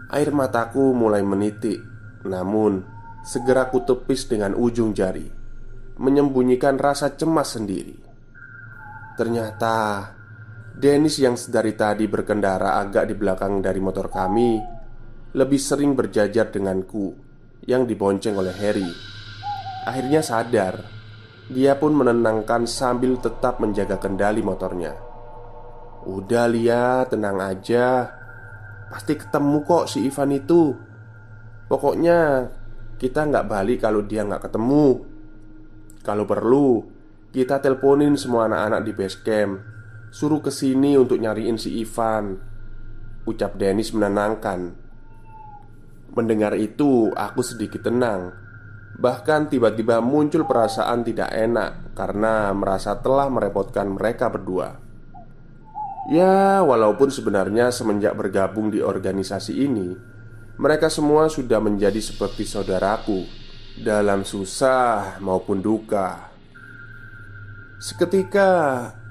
Air 0.10 0.30
mataku 0.34 0.94
mulai 0.94 1.22
menitik 1.22 1.80
Namun 2.26 2.82
Segera 3.26 3.70
kutepis 3.70 4.30
dengan 4.30 4.54
ujung 4.54 4.94
jari 4.94 5.46
menyembunyikan 5.96 6.76
rasa 6.76 7.16
cemas 7.16 7.56
sendiri. 7.56 7.96
Ternyata 9.16 10.12
Dennis 10.76 11.24
yang 11.24 11.40
sedari 11.40 11.72
tadi 11.72 12.04
berkendara 12.04 12.76
agak 12.84 13.08
di 13.08 13.16
belakang 13.16 13.64
dari 13.64 13.80
motor 13.80 14.12
kami 14.12 14.60
lebih 15.36 15.60
sering 15.60 15.96
berjajar 15.96 16.52
denganku 16.52 17.16
yang 17.64 17.88
dibonceng 17.88 18.36
oleh 18.36 18.52
Harry. 18.60 18.92
Akhirnya 19.88 20.20
sadar, 20.20 20.84
dia 21.48 21.80
pun 21.80 21.96
menenangkan 21.96 22.68
sambil 22.68 23.16
tetap 23.24 23.64
menjaga 23.64 23.96
kendali 23.96 24.44
motornya. 24.44 25.05
Udah 26.06 26.46
lihat, 26.46 27.14
tenang 27.14 27.42
aja. 27.42 28.14
Pasti 28.94 29.18
ketemu 29.18 29.66
kok 29.66 29.90
si 29.90 30.06
Ivan 30.06 30.32
itu. 30.32 30.74
Pokoknya 31.66 32.50
kita 33.02 33.26
nggak 33.26 33.50
balik 33.50 33.82
kalau 33.82 34.06
dia 34.06 34.22
nggak 34.22 34.46
ketemu. 34.46 35.02
Kalau 36.06 36.30
perlu, 36.30 36.86
kita 37.36 37.60
teleponin 37.60 38.16
semua 38.16 38.48
anak-anak 38.48 38.82
di 38.88 38.92
base 38.96 39.20
camp 39.20 39.60
Suruh 40.08 40.40
ke 40.40 40.48
sini 40.48 40.96
untuk 40.96 41.20
nyariin 41.20 41.60
si 41.60 41.84
Ivan 41.84 42.38
Ucap 43.28 43.60
Dennis 43.60 43.92
menenangkan 43.92 44.72
Mendengar 46.16 46.56
itu, 46.56 47.12
aku 47.12 47.44
sedikit 47.44 47.84
tenang 47.84 48.32
Bahkan 48.96 49.52
tiba-tiba 49.52 50.00
muncul 50.00 50.48
perasaan 50.48 51.04
tidak 51.04 51.28
enak 51.36 51.92
Karena 51.92 52.56
merasa 52.56 52.96
telah 53.04 53.28
merepotkan 53.28 53.92
mereka 53.92 54.32
berdua 54.32 54.85
Ya, 56.06 56.62
walaupun 56.62 57.10
sebenarnya 57.10 57.74
semenjak 57.74 58.14
bergabung 58.14 58.70
di 58.70 58.78
organisasi 58.78 59.58
ini 59.58 59.98
Mereka 60.56 60.88
semua 60.88 61.28
sudah 61.28 61.60
menjadi 61.60 61.98
seperti 62.00 62.48
saudaraku 62.48 63.28
dalam 63.76 64.24
susah 64.24 65.20
maupun 65.20 65.60
duka. 65.60 66.32
Seketika 67.76 68.48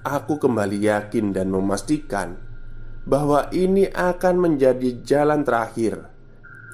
aku 0.00 0.40
kembali 0.40 0.88
yakin 0.88 1.37
dan 1.37 1.52
memastikan 1.52 2.40
bahwa 3.04 3.52
ini 3.52 3.92
akan 3.92 4.35
menjadi 4.40 5.04
jalan 5.04 5.44
terakhir 5.44 6.00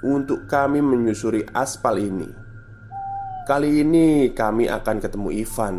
untuk 0.07 0.47
kami 0.47 0.79
menyusuri 0.79 1.43
aspal 1.51 1.99
ini. 1.99 2.31
Kali 3.51 3.83
ini 3.83 4.31
kami 4.31 4.71
akan 4.71 4.97
ketemu 5.03 5.29
Ivan. 5.35 5.77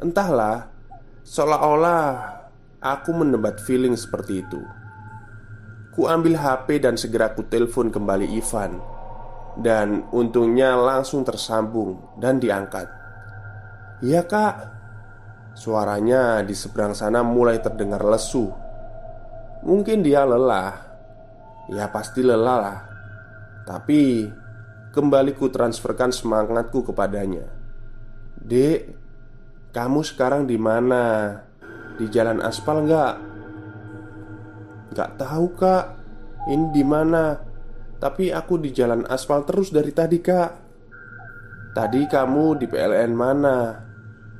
Entahlah, 0.00 0.72
seolah-olah 1.20 2.41
aku 2.82 3.14
mendebat 3.14 3.62
feeling 3.62 3.94
seperti 3.94 4.42
itu. 4.42 4.60
Ku 5.94 6.10
ambil 6.10 6.36
HP 6.36 6.82
dan 6.82 6.98
segera 6.98 7.32
ku 7.32 7.46
telepon 7.46 7.88
kembali 7.88 8.26
Ivan. 8.34 8.82
Dan 9.56 10.08
untungnya 10.10 10.74
langsung 10.74 11.22
tersambung 11.22 12.18
dan 12.18 12.40
diangkat. 12.40 12.88
Iya 14.02 14.26
kak. 14.26 14.54
Suaranya 15.52 16.40
di 16.42 16.56
seberang 16.56 16.96
sana 16.96 17.20
mulai 17.20 17.60
terdengar 17.60 18.00
lesu. 18.02 18.48
Mungkin 19.62 20.00
dia 20.02 20.24
lelah. 20.24 20.72
Ya 21.70 21.86
pasti 21.92 22.24
lelah 22.24 22.58
lah. 22.58 22.78
Tapi 23.62 24.00
Kembali 24.92 25.32
ku 25.32 25.48
transferkan 25.48 26.12
semangatku 26.12 26.84
kepadanya. 26.84 27.48
Dek 28.36 28.92
Kamu 29.72 30.04
sekarang 30.04 30.44
di 30.44 30.60
mana? 30.60 31.32
Di 31.96 32.08
jalan 32.08 32.40
aspal 32.40 32.88
nggak? 32.88 33.14
Nggak 34.92 35.10
tahu 35.20 35.46
kak 35.56 35.84
Ini 36.48 36.66
di 36.72 36.84
mana? 36.84 37.36
Tapi 37.96 38.28
aku 38.34 38.58
di 38.60 38.74
jalan 38.74 39.08
aspal 39.08 39.44
terus 39.44 39.72
dari 39.72 39.92
tadi 39.92 40.18
kak 40.20 40.50
Tadi 41.72 42.00
kamu 42.04 42.60
di 42.60 42.66
PLN 42.68 43.12
mana? 43.16 43.56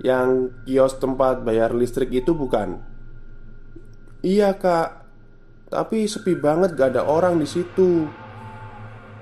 Yang 0.02 0.52
kios 0.66 1.00
tempat 1.00 1.40
bayar 1.44 1.72
listrik 1.72 2.12
itu 2.12 2.36
bukan? 2.36 2.80
Iya 4.20 4.56
kak 4.56 4.88
Tapi 5.72 6.04
sepi 6.04 6.36
banget 6.36 6.76
gak 6.76 6.96
ada 6.96 7.08
orang 7.08 7.40
di 7.40 7.48
situ 7.48 8.08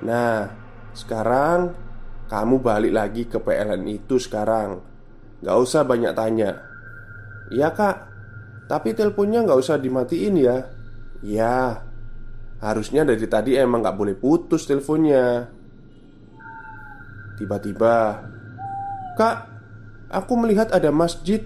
Nah 0.06 0.50
Sekarang 0.94 1.74
Kamu 2.30 2.62
balik 2.62 2.94
lagi 2.94 3.22
ke 3.26 3.42
PLN 3.42 3.86
itu 3.90 4.18
sekarang 4.18 4.82
Gak 5.42 5.58
usah 5.58 5.82
banyak 5.82 6.14
tanya 6.14 6.50
Iya 7.50 7.74
kak 7.74 8.09
Tapi 8.70 8.94
teleponnya 8.94 9.42
gak 9.42 9.58
usah 9.58 9.82
dimatiin 9.82 10.38
ya. 10.38 10.70
Iya 11.26 11.90
Harusnya 12.62 13.02
dari 13.02 13.26
tadi 13.26 13.58
emang 13.58 13.82
gak 13.82 13.98
boleh 13.98 14.14
putus 14.14 14.68
teleponnya. 14.70 15.50
Tiba-tiba 17.34 18.22
Kak, 19.18 19.36
aku 20.06 20.32
melihat 20.38 20.70
ada 20.70 20.94
masjid. 20.94 21.42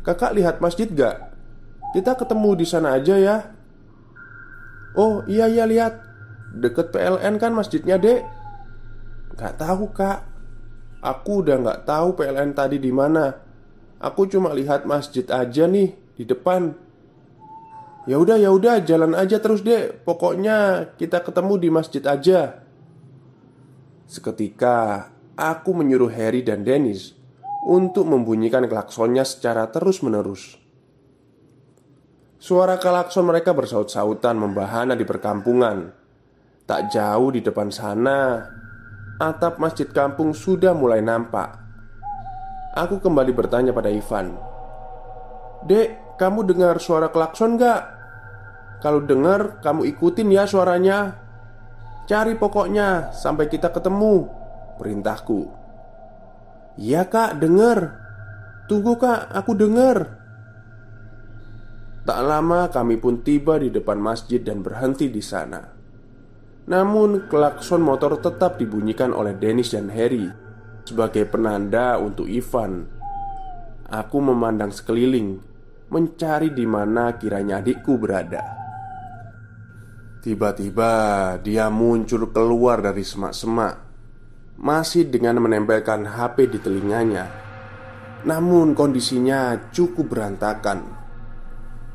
Kakak 0.00 0.32
lihat 0.32 0.64
masjid 0.64 0.88
gak? 0.88 1.34
Kita 1.92 2.16
ketemu 2.16 2.50
di 2.56 2.64
sana 2.64 2.96
aja 2.96 3.18
ya. 3.18 3.36
Oh 4.96 5.26
iya 5.28 5.50
iya 5.50 5.68
lihat. 5.68 5.98
Deket 6.56 6.88
PLN 6.88 7.36
kan 7.36 7.52
masjidnya 7.52 8.00
dek. 8.00 8.24
Gak 9.36 9.60
tahu 9.60 9.92
kak. 9.92 10.24
Aku 11.04 11.44
udah 11.44 11.60
gak 11.60 11.84
tahu 11.84 12.16
PLN 12.16 12.56
tadi 12.56 12.80
di 12.80 12.94
mana. 12.94 13.34
Aku 14.00 14.24
cuma 14.30 14.56
lihat 14.56 14.88
masjid 14.88 15.26
aja 15.28 15.68
nih 15.68 16.05
di 16.16 16.24
depan 16.24 16.86
Ya 18.06 18.22
udah 18.22 18.38
ya 18.38 18.54
udah 18.54 18.86
jalan 18.86 19.18
aja 19.18 19.42
terus 19.42 19.66
deh. 19.66 19.90
Pokoknya 19.90 20.88
kita 20.94 21.26
ketemu 21.26 21.54
di 21.58 21.68
masjid 21.74 22.02
aja. 22.06 22.62
Seketika 24.06 25.10
aku 25.34 25.74
menyuruh 25.74 26.14
Harry 26.14 26.46
dan 26.46 26.62
Dennis 26.62 27.18
untuk 27.66 28.06
membunyikan 28.06 28.62
klaksonnya 28.70 29.26
secara 29.26 29.66
terus-menerus. 29.74 30.54
Suara 32.38 32.78
klakson 32.78 33.26
mereka 33.26 33.50
bersaut-sautan 33.50 34.38
membahana 34.38 34.94
di 34.94 35.02
perkampungan. 35.02 35.90
Tak 36.62 36.94
jauh 36.94 37.34
di 37.34 37.42
depan 37.42 37.74
sana, 37.74 38.38
atap 39.18 39.58
masjid 39.58 39.90
kampung 39.90 40.30
sudah 40.30 40.70
mulai 40.78 41.02
nampak. 41.02 41.58
Aku 42.78 43.02
kembali 43.02 43.34
bertanya 43.34 43.74
pada 43.74 43.90
Ivan, 43.90 44.38
"Dek, 45.66 46.05
kamu 46.16 46.48
dengar 46.48 46.80
suara 46.80 47.12
klakson 47.12 47.56
gak?" 47.60 47.96
Kalau 48.80 49.00
dengar, 49.00 49.64
kamu 49.64 49.88
ikutin 49.96 50.28
ya 50.28 50.44
suaranya. 50.44 51.16
Cari 52.06 52.36
pokoknya 52.36 53.10
sampai 53.10 53.48
kita 53.48 53.72
ketemu. 53.72 54.28
Perintahku. 54.76 55.48
Iya 56.76 57.08
kak, 57.08 57.40
dengar. 57.40 57.98
Tunggu 58.68 59.00
kak, 59.00 59.32
aku 59.32 59.56
dengar. 59.56 60.20
Tak 62.06 62.20
lama 62.22 62.70
kami 62.70 63.00
pun 63.00 63.24
tiba 63.24 63.58
di 63.58 63.72
depan 63.72 63.98
masjid 63.98 64.38
dan 64.38 64.62
berhenti 64.62 65.10
di 65.10 65.24
sana. 65.24 65.66
Namun 66.70 67.26
klakson 67.26 67.82
motor 67.82 68.20
tetap 68.22 68.60
dibunyikan 68.60 69.10
oleh 69.10 69.34
Dennis 69.34 69.74
dan 69.74 69.90
Harry 69.90 70.30
sebagai 70.86 71.26
penanda 71.26 71.98
untuk 71.98 72.30
Ivan. 72.30 72.86
Aku 73.90 74.22
memandang 74.22 74.70
sekeliling, 74.70 75.42
mencari 75.90 76.50
di 76.50 76.66
mana 76.66 77.14
kiranya 77.14 77.62
adikku 77.62 77.94
berada. 77.98 78.42
Tiba-tiba 80.26 80.92
dia 81.38 81.70
muncul 81.70 82.34
keluar 82.34 82.82
dari 82.82 83.06
semak-semak 83.06 83.86
Masih 84.56 85.06
dengan 85.06 85.38
menempelkan 85.38 86.08
HP 86.08 86.50
di 86.50 86.58
telinganya. 86.58 87.28
Namun 88.24 88.72
kondisinya 88.72 89.70
cukup 89.70 90.16
berantakan. 90.16 90.82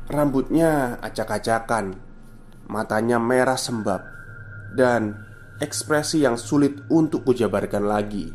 Rambutnya 0.08 0.96
acak-acakan 1.02 1.98
Matanya 2.70 3.18
merah 3.18 3.58
sembab 3.58 4.00
Dan 4.72 5.12
ekspresi 5.58 6.22
yang 6.22 6.38
sulit 6.38 6.86
untuk 6.88 7.26
kujabarkan 7.26 7.84
lagi. 7.84 8.30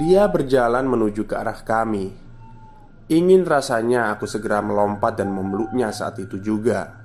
Dia 0.00 0.24
berjalan 0.30 0.88
menuju 0.88 1.28
ke 1.28 1.34
arah 1.36 1.60
kami 1.60 2.21
Ingin 3.12 3.44
rasanya 3.44 4.16
aku 4.16 4.24
segera 4.24 4.64
melompat 4.64 5.20
dan 5.20 5.36
memeluknya 5.36 5.92
saat 5.92 6.16
itu 6.16 6.40
juga. 6.40 6.96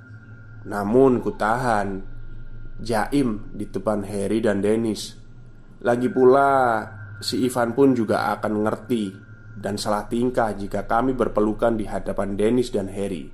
Namun 0.64 1.20
ku 1.20 1.36
tahan. 1.36 2.16
Jaim 2.80 3.52
di 3.52 3.68
depan 3.68 4.06
Harry 4.08 4.40
dan 4.40 4.64
Dennis. 4.64 5.12
Lagi 5.84 6.08
pula 6.08 6.80
si 7.20 7.44
Ivan 7.44 7.76
pun 7.76 7.92
juga 7.92 8.30
akan 8.34 8.54
ngerti 8.66 9.04
Dan 9.58 9.74
salah 9.74 10.06
tingkah 10.06 10.54
jika 10.54 10.86
kami 10.86 11.18
berpelukan 11.18 11.74
di 11.74 11.82
hadapan 11.82 12.38
Dennis 12.38 12.70
dan 12.70 12.86
Harry. 12.88 13.26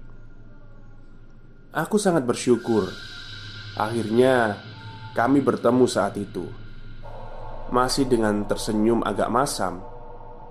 Aku 1.77 2.01
sangat 2.01 2.25
bersyukur. 2.25 2.89
Akhirnya 3.77 4.57
kami 5.13 5.45
bertemu 5.45 5.85
saat 5.85 6.17
itu. 6.17 6.49
Masih 7.69 8.09
dengan 8.09 8.49
tersenyum 8.49 9.05
agak 9.05 9.29
masam 9.29 9.94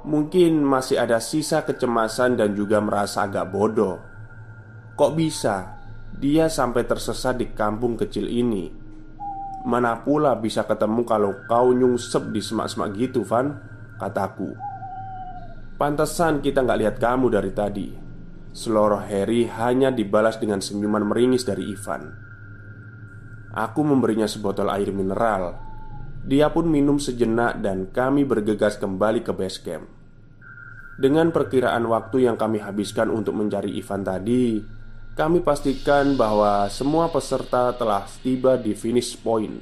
Mungkin 0.04 0.68
masih 0.68 1.00
ada 1.00 1.24
sisa 1.24 1.64
kecemasan 1.64 2.36
dan 2.36 2.52
juga 2.60 2.84
merasa 2.84 3.24
agak 3.24 3.48
bodoh. 3.56 4.04
Kok 5.00 5.12
bisa 5.16 5.80
dia 6.20 6.52
sampai 6.52 6.84
tersesat 6.84 7.40
di 7.40 7.56
kampung 7.56 7.96
kecil 7.96 8.28
ini? 8.28 8.68
Mana 9.64 10.04
pula 10.04 10.36
bisa 10.36 10.68
ketemu 10.68 11.08
kalau 11.08 11.32
kau 11.48 11.72
nyungsep 11.72 12.36
di 12.36 12.44
semak-semak 12.44 13.00
gitu, 13.00 13.24
Van? 13.24 13.56
Kataku. 13.96 14.52
Pantesan 15.80 16.44
kita 16.44 16.68
nggak 16.68 16.80
lihat 16.84 16.96
kamu 17.00 17.32
dari 17.32 17.52
tadi. 17.56 17.88
Seloroh 18.52 19.08
Harry 19.08 19.48
hanya 19.48 19.88
dibalas 19.88 20.36
dengan 20.36 20.60
senyuman 20.60 21.08
meringis 21.08 21.48
dari 21.48 21.64
Ivan. 21.72 22.12
Aku 23.56 23.88
memberinya 23.88 24.28
sebotol 24.28 24.68
air 24.68 24.92
mineral. 24.92 25.56
Dia 26.28 26.52
pun 26.52 26.68
minum 26.68 27.00
sejenak 27.00 27.64
dan 27.64 27.88
kami 27.88 28.28
bergegas 28.28 28.76
kembali 28.76 29.24
ke 29.24 29.32
base 29.32 29.64
camp 29.64 29.93
Dengan 30.94 31.34
perkiraan 31.34 31.90
waktu 31.90 32.30
yang 32.30 32.38
kami 32.38 32.62
habiskan 32.62 33.10
untuk 33.10 33.34
mencari 33.34 33.74
Ivan 33.74 34.06
tadi 34.06 34.62
kami 35.14 35.46
pastikan 35.46 36.18
bahwa 36.18 36.66
semua 36.74 37.06
peserta 37.06 37.70
telah 37.78 38.02
tiba 38.26 38.58
di 38.58 38.74
finish 38.74 39.14
point. 39.22 39.62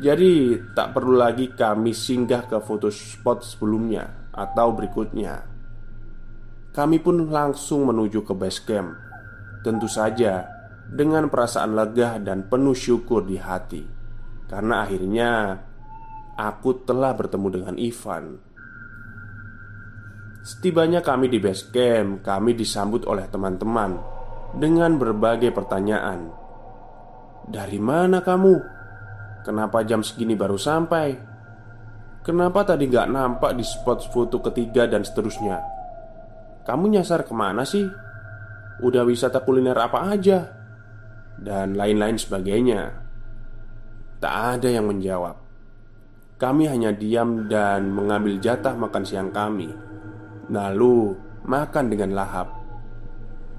Jadi, 0.00 0.56
tak 0.72 0.96
perlu 0.96 1.20
lagi 1.20 1.52
kami 1.52 1.92
singgah 1.92 2.48
ke 2.48 2.56
foto 2.64 2.88
spot 2.88 3.44
sebelumnya 3.44 4.32
atau 4.32 4.72
berikutnya. 4.72 5.44
Kami 6.72 6.96
pun 7.02 7.28
langsung 7.28 7.92
menuju 7.92 8.24
ke 8.24 8.32
base 8.32 8.62
camp. 8.64 8.96
Tentu 9.60 9.84
saja 9.84 10.48
dengan 10.88 11.28
perasaan 11.28 11.76
lega 11.76 12.16
dan 12.16 12.48
penuh 12.48 12.72
syukur 12.72 13.28
di 13.28 13.36
hati, 13.36 13.84
karena 14.48 14.86
akhirnya 14.86 15.60
aku 16.40 16.88
telah 16.88 17.12
bertemu 17.12 17.48
dengan 17.52 17.76
Ivan. 17.76 18.47
Setibanya 20.42 21.02
kami 21.02 21.26
di 21.26 21.42
base 21.42 21.68
camp, 21.74 22.22
kami 22.22 22.54
disambut 22.54 23.04
oleh 23.04 23.26
teman-teman 23.26 23.98
dengan 24.56 24.96
berbagai 24.96 25.52
pertanyaan. 25.52 26.30
"Dari 27.48 27.76
mana 27.82 28.24
kamu? 28.24 28.54
Kenapa 29.44 29.84
jam 29.84 30.00
segini 30.00 30.38
baru 30.38 30.56
sampai? 30.56 31.16
Kenapa 32.24 32.64
tadi 32.64 32.88
gak 32.88 33.08
nampak 33.08 33.56
di 33.56 33.64
spot 33.64 34.08
foto 34.12 34.40
ketiga 34.44 34.84
dan 34.84 35.04
seterusnya? 35.04 35.58
Kamu 36.64 36.84
nyasar 36.92 37.24
ke 37.24 37.32
mana 37.32 37.64
sih? 37.64 37.84
Udah 38.84 39.02
wisata 39.04 39.40
kuliner 39.42 39.76
apa 39.76 40.12
aja?" 40.12 40.38
Dan 41.38 41.78
lain-lain 41.78 42.18
sebagainya. 42.18 42.90
Tak 44.18 44.34
ada 44.58 44.68
yang 44.68 44.90
menjawab. 44.90 45.38
Kami 46.38 46.66
hanya 46.70 46.90
diam 46.94 47.46
dan 47.50 47.90
mengambil 47.94 48.38
jatah 48.38 48.74
makan 48.74 49.02
siang 49.06 49.30
kami, 49.30 49.70
lalu 50.48 51.16
makan 51.44 51.86
dengan 51.92 52.16
lahap. 52.16 52.48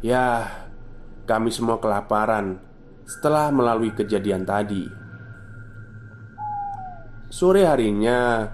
Ya, 0.01 0.49
kami 1.25 1.53
semua 1.53 1.77
kelaparan 1.77 2.61
setelah 3.05 3.49
melalui 3.49 3.93
kejadian 3.93 4.45
tadi. 4.45 4.85
Sore 7.29 7.65
harinya, 7.69 8.49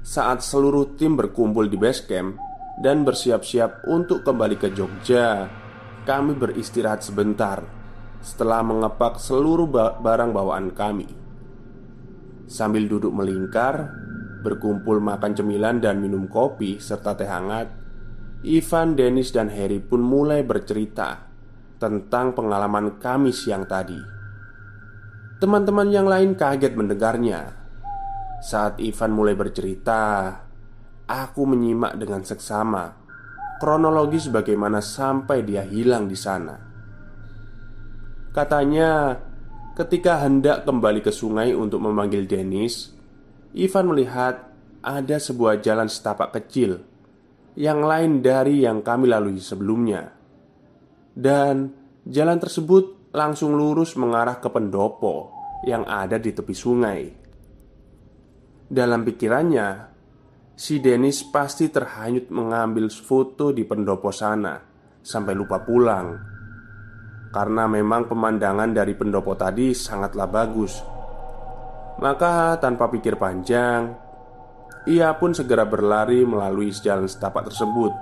saat 0.00 0.42
seluruh 0.46 0.94
tim 0.94 1.18
berkumpul 1.18 1.66
di 1.66 1.74
base 1.74 2.06
camp 2.06 2.38
dan 2.78 3.02
bersiap-siap 3.02 3.86
untuk 3.90 4.22
kembali 4.22 4.56
ke 4.56 4.70
Jogja, 4.70 5.50
kami 6.06 6.38
beristirahat 6.38 7.02
sebentar 7.02 7.60
setelah 8.20 8.62
mengepak 8.62 9.18
seluruh 9.18 9.66
barang 9.98 10.30
bawaan 10.30 10.70
kami. 10.70 11.08
Sambil 12.50 12.86
duduk 12.86 13.14
melingkar, 13.14 13.94
berkumpul 14.42 14.98
makan 15.00 15.32
cemilan 15.36 15.80
dan 15.80 15.98
minum 16.02 16.26
kopi 16.26 16.80
serta 16.80 17.16
teh 17.16 17.28
hangat, 17.28 17.79
Ivan, 18.40 18.96
Dennis, 18.96 19.36
dan 19.36 19.52
Harry 19.52 19.84
pun 19.84 20.00
mulai 20.00 20.40
bercerita 20.40 21.28
tentang 21.76 22.32
pengalaman 22.32 22.96
kami 22.96 23.36
siang 23.36 23.68
tadi. 23.68 24.00
Teman-teman 25.40 25.88
yang 25.92 26.08
lain 26.08 26.32
kaget 26.36 26.72
mendengarnya. 26.72 27.52
Saat 28.40 28.80
Ivan 28.80 29.12
mulai 29.12 29.36
bercerita, 29.36 30.32
aku 31.04 31.42
menyimak 31.44 32.00
dengan 32.00 32.24
seksama 32.24 33.00
kronologis 33.60 34.32
bagaimana 34.32 34.80
sampai 34.80 35.44
dia 35.44 35.60
hilang 35.60 36.08
di 36.08 36.16
sana. 36.16 36.56
Katanya, 38.32 39.20
ketika 39.76 40.24
hendak 40.24 40.64
kembali 40.64 41.04
ke 41.04 41.12
sungai 41.12 41.52
untuk 41.52 41.84
memanggil 41.84 42.24
Dennis, 42.24 42.96
Ivan 43.52 43.92
melihat 43.92 44.48
ada 44.80 45.20
sebuah 45.20 45.60
jalan 45.60 45.92
setapak 45.92 46.32
kecil 46.40 46.89
yang 47.58 47.82
lain 47.82 48.22
dari 48.22 48.62
yang 48.62 48.82
kami 48.84 49.10
lalui 49.10 49.38
sebelumnya 49.42 50.20
dan 51.14 51.74
jalan 52.06 52.38
tersebut 52.38 53.12
langsung 53.12 53.58
lurus 53.58 53.98
mengarah 53.98 54.38
ke 54.38 54.48
pendopo 54.48 55.34
yang 55.66 55.84
ada 55.84 56.16
di 56.16 56.30
tepi 56.30 56.54
sungai. 56.54 57.02
Dalam 58.70 59.02
pikirannya, 59.02 59.68
si 60.54 60.78
Dennis 60.78 61.26
pasti 61.26 61.68
terhanyut 61.68 62.30
mengambil 62.30 62.86
foto 62.88 63.50
di 63.50 63.66
pendopo 63.66 64.14
sana 64.14 64.56
sampai 65.02 65.34
lupa 65.34 65.58
pulang. 65.60 66.08
Karena 67.30 67.66
memang 67.70 68.10
pemandangan 68.10 68.70
dari 68.74 68.94
pendopo 68.94 69.34
tadi 69.34 69.74
sangatlah 69.74 70.26
bagus. 70.30 70.82
Maka 72.00 72.56
tanpa 72.58 72.88
pikir 72.88 73.18
panjang, 73.20 74.09
ia 74.88 75.12
pun 75.16 75.36
segera 75.36 75.68
berlari 75.68 76.24
melalui 76.24 76.72
jalan 76.72 77.04
setapak 77.04 77.52
tersebut 77.52 77.92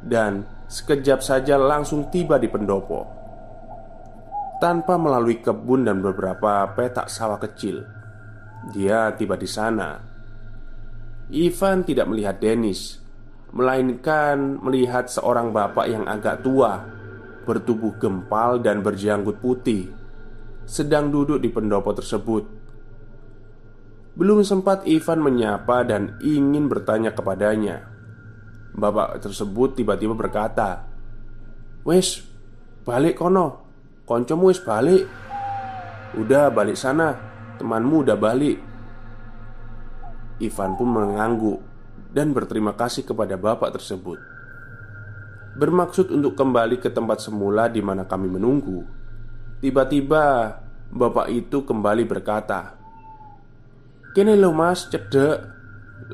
dan 0.00 0.44
sekejap 0.68 1.20
saja 1.20 1.60
langsung 1.60 2.08
tiba 2.08 2.40
di 2.40 2.48
pendopo. 2.48 3.04
Tanpa 4.60 4.96
melalui 4.96 5.44
kebun 5.44 5.84
dan 5.84 6.00
beberapa 6.00 6.64
petak 6.72 7.12
sawah 7.12 7.36
kecil, 7.36 7.84
dia 8.72 9.12
tiba 9.12 9.36
di 9.36 9.44
sana. 9.44 10.00
Ivan 11.28 11.84
tidak 11.84 12.08
melihat 12.08 12.40
Dennis, 12.40 12.96
melainkan 13.52 14.56
melihat 14.64 15.12
seorang 15.12 15.52
bapak 15.52 15.84
yang 15.92 16.08
agak 16.08 16.40
tua, 16.40 16.80
bertubuh 17.44 18.00
gempal 18.00 18.64
dan 18.64 18.80
berjanggut 18.80 19.36
putih, 19.44 19.92
sedang 20.64 21.12
duduk 21.12 21.44
di 21.44 21.52
pendopo 21.52 21.92
tersebut 21.92 22.63
belum 24.14 24.46
sempat 24.46 24.86
Ivan 24.86 25.26
menyapa 25.26 25.82
dan 25.82 26.18
ingin 26.22 26.70
bertanya 26.70 27.10
kepadanya. 27.10 27.90
Bapak 28.74 29.22
tersebut 29.22 29.78
tiba-tiba 29.78 30.14
berkata 30.14 30.86
Wes, 31.84 32.24
balik 32.86 33.20
kono. 33.20 33.60
Koncomu 34.08 34.48
wes 34.48 34.62
balik. 34.62 35.04
Udah 36.16 36.48
balik 36.48 36.80
sana. 36.80 37.12
Temanmu 37.60 38.08
udah 38.08 38.16
balik. 38.16 38.58
Ivan 40.42 40.74
pun 40.74 40.90
mengangguk 40.90 41.62
Dan 42.10 42.34
berterima 42.34 42.74
kasih 42.74 43.06
kepada 43.06 43.38
bapak 43.38 43.76
tersebut. 43.78 44.18
Bermaksud 45.54 46.10
untuk 46.10 46.34
kembali 46.34 46.82
ke 46.82 46.90
tempat 46.90 47.22
semula 47.22 47.70
di 47.70 47.78
mana 47.78 48.10
kami 48.10 48.26
menunggu 48.26 48.82
Tiba-tiba 49.62 50.50
Bapak 50.90 51.30
itu 51.30 51.62
kembali 51.62 52.02
berkata 52.10 52.83
Kene 54.14 54.38
lho 54.38 54.54
mas, 54.54 54.86
cedek 54.86 55.42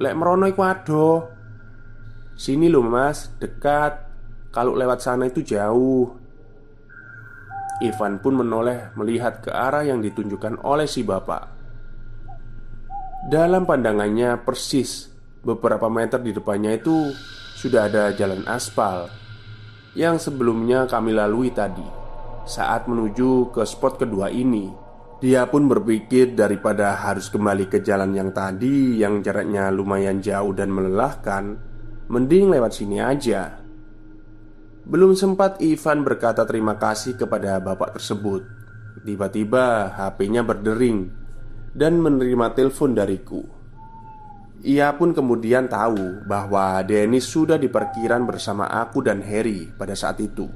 Lek 0.01 0.17
merono 0.17 0.49
iku 0.49 0.65
ado 0.65 1.29
Sini 2.33 2.73
lho 2.73 2.81
mas, 2.81 3.29
dekat. 3.37 4.09
Kalau 4.49 4.73
lewat 4.73 5.05
sana 5.05 5.29
itu 5.29 5.45
jauh. 5.45 6.17
Ivan 7.85 8.25
pun 8.25 8.41
menoleh 8.41 8.97
melihat 8.97 9.45
ke 9.45 9.53
arah 9.53 9.85
yang 9.85 10.01
ditunjukkan 10.01 10.65
oleh 10.65 10.89
si 10.89 11.05
bapak. 11.05 11.61
Dalam 13.29 13.69
pandangannya 13.69 14.41
persis 14.41 15.13
Beberapa 15.45 15.93
meter 15.93 16.25
di 16.25 16.33
depannya 16.33 16.81
itu 16.81 17.13
Sudah 17.53 17.85
ada 17.85 18.17
jalan 18.17 18.49
aspal 18.49 19.13
Yang 19.93 20.33
sebelumnya 20.33 20.89
kami 20.89 21.13
lalui 21.13 21.53
tadi 21.53 21.85
Saat 22.49 22.89
menuju 22.89 23.53
ke 23.53 23.61
spot 23.69 24.01
kedua 24.01 24.33
ini 24.33 24.73
dia 25.21 25.45
pun 25.45 25.69
berpikir 25.69 26.33
daripada 26.33 26.97
harus 26.97 27.29
kembali 27.29 27.69
ke 27.69 27.85
jalan 27.85 28.17
yang 28.17 28.33
tadi 28.33 28.97
yang 29.05 29.21
jaraknya 29.21 29.69
lumayan 29.69 30.25
jauh 30.25 30.57
dan 30.57 30.73
melelahkan, 30.73 31.61
mending 32.09 32.49
lewat 32.49 32.73
sini 32.73 33.05
aja. 33.05 33.61
Belum 34.89 35.13
sempat 35.13 35.61
Ivan 35.61 36.09
berkata 36.09 36.49
terima 36.49 36.81
kasih 36.81 37.21
kepada 37.21 37.61
bapak 37.61 38.01
tersebut. 38.01 38.49
Tiba-tiba 39.05 39.93
HP-nya 39.93 40.41
berdering 40.41 41.13
dan 41.77 42.01
menerima 42.01 42.57
telepon 42.57 42.97
dariku. 42.97 43.45
Ia 44.65 44.93
pun 44.97 45.13
kemudian 45.13 45.69
tahu 45.69 46.25
bahwa 46.25 46.81
Dennis 46.81 47.29
sudah 47.29 47.61
di 47.61 47.69
parkiran 47.69 48.25
bersama 48.25 48.73
aku 48.73 49.05
dan 49.05 49.21
Harry 49.21 49.69
pada 49.69 49.93
saat 49.93 50.17
itu. 50.21 50.49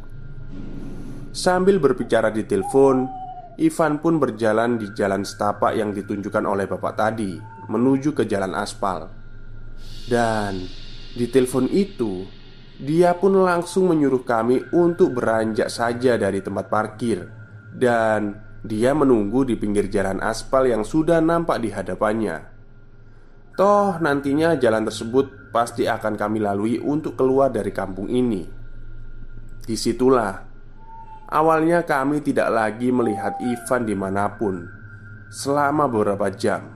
Sambil 1.37 1.77
berbicara 1.81 2.33
di 2.33 2.45
telepon, 2.49 3.24
Ivan 3.55 4.03
pun 4.03 4.19
berjalan 4.19 4.83
di 4.83 4.91
jalan 4.99 5.23
setapak 5.23 5.79
yang 5.79 5.95
ditunjukkan 5.95 6.43
oleh 6.43 6.67
bapak 6.67 6.95
tadi 6.99 7.39
Menuju 7.71 8.13
ke 8.13 8.27
jalan 8.27 8.53
aspal. 8.59 9.09
Dan 10.11 10.59
di 11.15 11.27
telepon 11.31 11.71
itu 11.71 12.27
Dia 12.75 13.15
pun 13.15 13.39
langsung 13.39 13.95
menyuruh 13.95 14.27
kami 14.27 14.59
untuk 14.75 15.15
beranjak 15.15 15.71
saja 15.71 16.19
dari 16.19 16.43
tempat 16.43 16.67
parkir. 16.67 17.23
Dan 17.71 18.35
dia 18.65 18.97
menunggu 18.97 19.45
di 19.47 19.55
pinggir 19.61 19.87
jalan 19.93 20.19
aspal 20.25 20.67
yang 20.67 20.83
sudah 20.83 21.23
nampak 21.23 21.63
di 21.63 21.71
hadapannya. 21.71 22.37
Toh 23.55 24.03
nantinya 24.03 24.59
jalan 24.59 24.83
tersebut 24.89 25.55
pasti 25.55 25.87
akan 25.87 26.19
kami 26.19 26.43
lalui 26.43 26.83
untuk 26.83 27.15
keluar 27.15 27.55
dari 27.55 27.71
kampung 27.71 28.11
ini. 28.11 28.43
Di 29.63 29.79
situlah 29.79 30.54
Awalnya 31.35 31.83
kami 31.83 32.23
tidak 32.23 32.47
lagi 32.47 32.95
melihat 32.95 33.35
Ivan 33.43 33.83
di 33.83 33.99
mana 33.99 34.31
pun 34.39 34.71
Selama 35.35 35.91
beberapa 35.91 36.31
jam. 36.31 36.71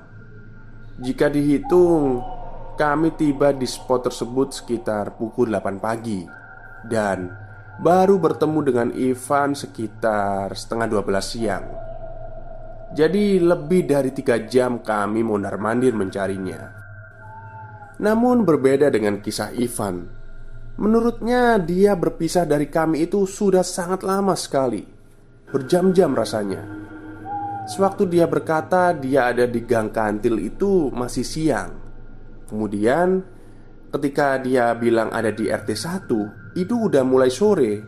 Jika 0.98 1.30
dihitung 1.30 2.18
Kami 2.74 3.14
tiba 3.14 3.54
di 3.54 3.70
spot 3.70 4.10
tersebut 4.10 4.50
sekitar 4.58 5.14
pukul 5.14 5.54
8 5.54 5.78
pagi 5.78 6.26
Dan 6.90 7.30
baru 7.78 8.18
bertemu 8.18 8.58
dengan 8.66 8.88
Ivan 8.90 9.54
sekitar 9.54 10.50
setengah 10.50 10.90
12 10.90 11.22
siang. 11.22 11.66
Jadi 12.90 13.38
lebih 13.38 13.86
dari 13.86 14.10
tiga 14.10 14.42
jam 14.42 14.82
kami 14.82 15.22
mondar-mandir 15.22 15.94
mencarinya. 15.94 16.74
Namun 18.02 18.42
berbeda 18.42 18.90
dengan 18.90 19.22
kisah 19.22 19.54
Ivan 19.54 20.17
Menurutnya 20.78 21.58
dia 21.58 21.98
berpisah 21.98 22.46
dari 22.46 22.70
kami 22.70 23.10
itu 23.10 23.26
sudah 23.26 23.66
sangat 23.66 24.06
lama 24.06 24.38
sekali. 24.38 24.86
Berjam-jam 25.50 26.14
rasanya. 26.14 26.62
Sewaktu 27.66 28.06
dia 28.06 28.30
berkata 28.30 28.94
dia 28.94 29.26
ada 29.34 29.42
di 29.50 29.58
gang 29.66 29.90
kantil 29.90 30.38
itu 30.38 30.94
masih 30.94 31.26
siang. 31.26 31.74
Kemudian 32.46 33.18
ketika 33.90 34.38
dia 34.38 34.70
bilang 34.78 35.10
ada 35.10 35.28
di 35.34 35.50
RT 35.50 35.68
1 35.74 36.54
Itu 36.54 36.86
udah 36.86 37.02
mulai 37.02 37.34
sore. 37.34 37.82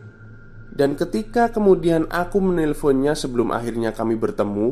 Dan 0.74 0.99
ketika 0.99 1.55
kemudian 1.55 2.11
aku 2.11 2.43
menelponnya 2.43 3.14
sebelum 3.14 3.55
akhirnya 3.55 3.95
kami 3.95 4.18
bertemu 4.18 4.68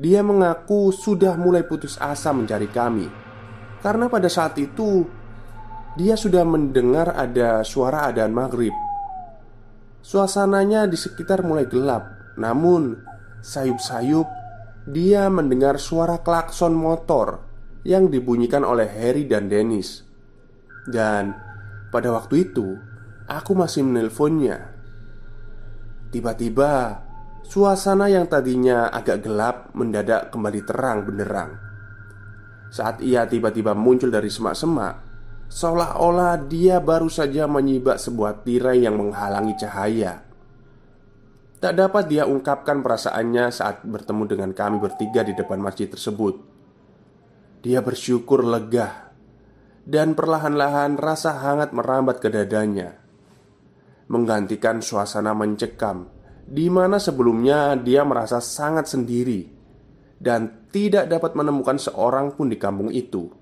Dia 0.00 0.24
mengaku 0.24 0.96
sudah 0.96 1.36
mulai 1.36 1.68
putus 1.68 2.00
asa 2.00 2.32
mencari 2.32 2.72
kami. 2.72 3.04
Karena 3.84 4.08
pada 4.08 4.32
saat 4.32 4.56
itu 4.56 5.19
dia 5.98 6.14
sudah 6.14 6.46
mendengar 6.46 7.18
ada 7.18 7.66
suara 7.66 8.06
adaan 8.06 8.30
maghrib. 8.30 8.74
Suasananya 10.00 10.88
di 10.88 10.96
sekitar 10.96 11.44
mulai 11.44 11.68
gelap 11.68 12.32
Namun 12.40 12.96
sayup-sayup 13.44 14.24
Dia 14.88 15.28
mendengar 15.28 15.76
suara 15.76 16.24
klakson 16.24 16.72
motor 16.72 17.44
Yang 17.84 18.16
dibunyikan 18.16 18.64
oleh 18.64 18.88
Harry 18.88 19.28
dan 19.28 19.52
Dennis. 19.52 20.00
Dan 20.88 21.36
pada 21.92 22.16
waktu 22.16 22.48
itu 22.48 22.80
Aku 23.28 23.52
masih 23.52 23.84
menelponnya. 23.84 24.72
Tiba-tiba 26.08 27.04
Suasana 27.44 28.08
yang 28.08 28.24
tadinya 28.24 28.88
agak 28.88 29.26
gelap 29.26 29.74
mendadak 29.74 30.30
kembali 30.30 30.60
terang 30.64 31.02
benderang. 31.02 31.50
Saat 32.70 33.02
ia 33.02 33.26
tiba-tiba 33.26 33.74
muncul 33.74 34.06
dari 34.06 34.30
semak-semak 34.30 35.09
Seolah-olah 35.50 36.46
dia 36.46 36.78
baru 36.78 37.10
saja 37.10 37.50
menyibak 37.50 37.98
sebuah 37.98 38.46
tirai 38.46 38.86
yang 38.86 38.94
menghalangi 38.94 39.58
cahaya. 39.58 40.22
Tak 41.58 41.74
dapat 41.74 42.06
dia 42.06 42.22
ungkapkan 42.24 42.86
perasaannya 42.86 43.50
saat 43.50 43.82
bertemu 43.82 44.24
dengan 44.30 44.50
kami 44.54 44.78
bertiga 44.78 45.26
di 45.26 45.34
depan 45.34 45.58
masjid 45.58 45.90
tersebut. 45.90 46.38
Dia 47.60 47.84
bersyukur 47.84 48.40
lega 48.40 49.12
Dan 49.84 50.16
perlahan-lahan 50.16 50.96
rasa 50.96 51.36
hangat 51.44 51.76
merambat 51.76 52.16
ke 52.16 52.32
dadanya 52.32 52.96
Menggantikan 54.08 54.80
suasana 54.80 55.36
mencekam 55.36 56.08
di 56.50 56.66
mana 56.66 56.98
sebelumnya 56.98 57.76
dia 57.76 58.00
merasa 58.02 58.40
sangat 58.40 58.88
sendiri 58.88 59.44
Dan 60.16 60.72
tidak 60.72 61.12
dapat 61.12 61.36
menemukan 61.36 61.76
seorang 61.76 62.32
pun 62.32 62.48
di 62.48 62.56
kampung 62.56 62.88
itu 62.88 63.39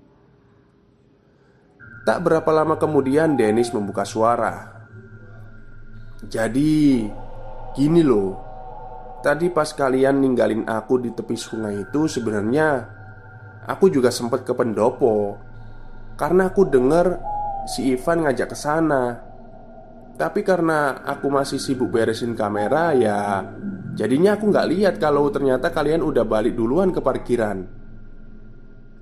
Tak 2.03 2.19
berapa 2.23 2.49
lama 2.51 2.79
kemudian 2.79 3.35
Dennis 3.35 3.73
membuka 3.75 4.07
suara. 4.07 4.87
Jadi 6.25 7.07
Gini 7.79 8.01
loh. 8.01 8.33
Tadi 9.19 9.51
pas 9.51 9.71
kalian 9.75 10.23
ninggalin 10.23 10.63
aku 10.65 10.99
di 10.99 11.11
tepi 11.11 11.35
sungai 11.35 11.83
itu 11.83 12.07
sebenarnya 12.07 12.97
Aku 13.69 13.91
juga 13.91 14.09
sempat 14.09 14.41
ke 14.41 14.55
pendopo. 14.57 15.37
Karena 16.17 16.49
aku 16.49 16.65
dengar 16.65 17.21
si 17.69 17.93
Ivan 17.93 18.25
ngajak 18.25 18.49
ke 18.49 18.57
sana. 18.57 19.21
Tapi 20.17 20.41
karena 20.41 21.05
aku 21.05 21.29
masih 21.29 21.61
sibuk 21.61 21.95
beresin 21.95 22.35
kamera 22.35 22.91
ya 22.91 23.39
Jadinya 23.95 24.35
aku 24.35 24.51
nggak 24.51 24.67
lihat 24.67 24.95
kalau 24.99 25.31
ternyata 25.31 25.71
kalian 25.71 26.03
udah 26.03 26.27
balik 26.27 26.59
duluan 26.59 26.91
ke 26.91 26.99
parkiran. 26.99 27.63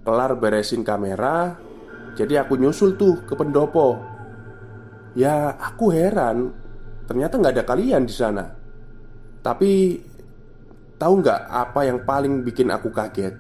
Kelar 0.06 0.32
beresin 0.38 0.86
kamera 0.86 1.58
Jadi 2.18 2.34
aku 2.34 2.58
nyusul 2.58 2.98
tuh 2.98 3.22
ke 3.24 3.38
pendopo. 3.38 4.02
Ya 5.14 5.54
aku 5.54 5.94
heran 5.94 6.66
Ternyata 7.08 7.40
nggak 7.40 7.54
ada 7.56 7.64
kalian 7.64 8.04
di 8.04 8.12
sana. 8.12 8.44
Tapi 9.40 9.96
Tahu 10.98 11.14
nggak 11.22 11.42
apa 11.46 11.86
yang 11.86 12.02
paling 12.02 12.42
bikin 12.42 12.74
aku 12.74 12.90
kaget? 12.90 13.38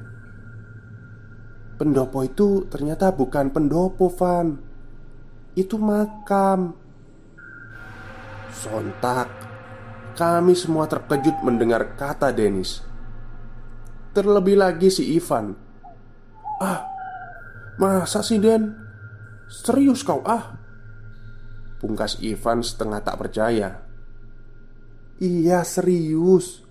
Pendopo 1.82 2.22
itu 2.22 2.70
ternyata 2.70 3.10
bukan 3.10 3.50
pendopo, 3.50 4.14
Van. 4.14 4.62
Itu 5.58 5.82
makam. 5.82 6.78
Sontak. 8.54 9.30
Kami 10.14 10.54
semua 10.54 10.86
terkejut 10.86 11.42
mendengar 11.42 11.98
kata 11.98 12.30
Dennis. 12.30 12.82
Terlebih 14.14 14.58
lagi 14.58 14.94
si 14.94 15.18
Ivan. 15.18 15.58
Ah, 16.62 16.86
masa 17.78 18.26
sih 18.26 18.42
Den? 18.42 18.74
Serius 19.48 20.04
kau 20.04 20.22
ah? 20.28 20.60
Pungkas 21.78 22.20
Ivan 22.20 22.66
setengah 22.66 23.02
tak 23.06 23.16
percaya. 23.22 23.86
Iya 25.22 25.62
serius. 25.64 26.66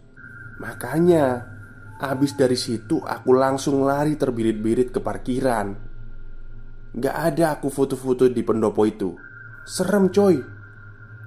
Makanya 0.59 1.57
Abis 1.97 2.37
dari 2.37 2.61
situ 2.61 3.01
aku 3.01 3.33
langsung 3.33 3.81
lari 3.81 4.21
terbirit-birit 4.21 4.93
ke 4.93 5.01
parkiran. 5.01 5.73
Gak 6.93 7.17
ada 7.17 7.57
aku 7.57 7.73
foto-foto 7.73 8.29
di 8.29 8.45
pendopo 8.45 8.85
itu. 8.85 9.17
Serem 9.65 10.13
coy. 10.13 10.37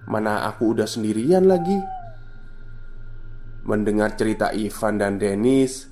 Mana 0.06 0.46
aku 0.46 0.78
udah 0.78 0.86
sendirian 0.86 1.50
lagi. 1.50 1.74
Mendengar 3.66 4.14
cerita 4.14 4.50
Ivan 4.54 4.98
dan 4.98 5.22
Dennis 5.22 5.86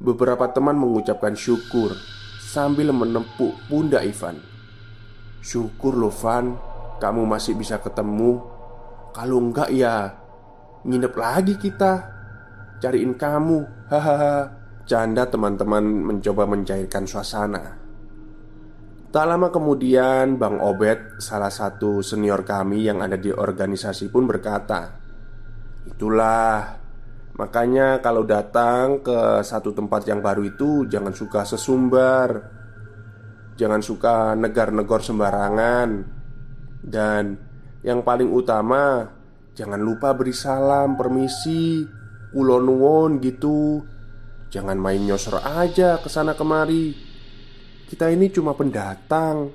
Beberapa 0.00 0.48
teman 0.48 0.80
mengucapkan 0.80 1.36
syukur 1.36 1.92
Sambil 2.50 2.90
menepuk 2.90 3.54
pundak 3.70 4.02
Ivan. 4.02 4.42
Syukur 5.38 5.94
loh 5.94 6.10
Van. 6.10 6.58
Kamu 6.98 7.22
masih 7.22 7.54
bisa 7.54 7.78
ketemu. 7.78 8.42
Kalau 9.14 9.38
enggak 9.38 9.70
ya 9.70 10.18
Nginep 10.82 11.14
lagi 11.14 11.54
kita. 11.54 12.10
Cariin 12.82 13.14
kamu. 13.14 13.58
Hahaha. 13.94 14.50
Canda 14.82 15.30
teman-teman 15.30 15.86
mencoba 16.10 16.50
mencairkan 16.50 17.06
suasana. 17.06 17.78
Tak 19.14 19.26
lama 19.30 19.50
kemudian 19.50 20.38
Bang 20.38 20.62
Obed 20.62 21.18
Salah 21.18 21.50
satu 21.50 21.98
senior 21.98 22.46
kami 22.46 22.86
yang 22.86 23.02
ada 23.02 23.18
di 23.18 23.34
organisasi 23.34 24.06
pun 24.06 24.30
berkata 24.30 25.02
Itulah 25.82 26.79
Makanya 27.40 28.04
kalau 28.04 28.28
datang 28.28 29.00
ke 29.00 29.40
satu 29.40 29.72
tempat 29.72 30.04
yang 30.04 30.20
baru 30.20 30.44
itu 30.44 30.84
Jangan 30.84 31.16
suka 31.16 31.48
sesumbar. 31.48 32.28
Jangan 33.56 33.80
suka 33.80 34.36
negar-negor 34.36 35.00
sembarangan. 35.00 35.88
Dan 36.84 37.40
yang 37.80 38.04
paling 38.04 38.28
utama 38.28 39.08
Jangan 39.60 39.76
lupa 39.82 40.16
beri 40.16 40.32
salam, 40.32 40.96
permisi 40.96 41.84
Ulonuwon 42.32 43.18
gitu. 43.18 43.82
Jangan 44.48 44.78
main 44.78 45.02
nyosor 45.02 45.42
aja 45.42 45.98
ke 45.98 46.08
sana 46.08 46.38
kemari. 46.38 46.94
Kita 47.90 48.08
ini 48.08 48.30
cuma 48.30 48.54
pendatang. 48.54 49.50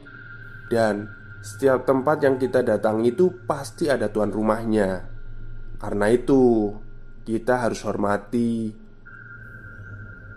Dan 0.68 1.08
setiap 1.42 1.90
tempat 1.90 2.22
yang 2.22 2.36
kita 2.36 2.62
datang 2.62 3.02
itu 3.02 3.48
pasti 3.48 3.88
ada 3.90 4.12
tuan 4.12 4.30
rumahnya. 4.30 5.08
Karena 5.80 6.06
itu 6.12 6.70
kita 7.26 7.66
harus 7.66 7.82
hormati. 7.82 8.70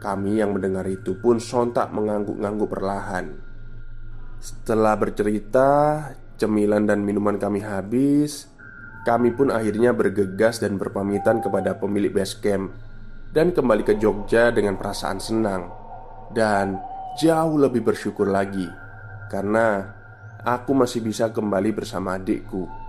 Kami 0.01 0.41
yang 0.41 0.57
mendengar 0.57 0.89
itu 0.89 1.20
pun 1.20 1.36
sontak 1.36 1.93
mengangguk-ngangguk 1.93 2.70
perlahan. 2.72 3.36
Setelah 4.39 4.95
bercerita 4.95 5.70
Cemilan 6.39 6.86
dan 6.86 7.03
minuman 7.03 7.43
kami 7.43 7.59
habis 7.59 8.47
Kami 9.03 9.34
pun 9.34 9.51
akhirnya 9.51 9.91
bergegas 9.91 10.62
dan 10.62 10.78
berpamitan 10.78 11.43
kepada 11.43 11.74
pemilik 11.74 12.14
base 12.14 12.39
camp 12.39 12.70
Dan 13.34 13.51
kembali 13.51 13.82
ke 13.82 13.99
Jogja 13.99 14.55
dengan 14.55 14.78
perasaan 14.78 15.18
senang. 15.18 15.66
Dan 16.30 16.78
jauh 17.18 17.59
lebih 17.59 17.82
bersyukur 17.82 18.30
lagi 18.30 18.70
Karena 19.26 19.82
aku 20.47 20.70
masih 20.70 21.03
bisa 21.03 21.34
kembali 21.34 21.74
bersama 21.74 22.14
adikku 22.14 22.88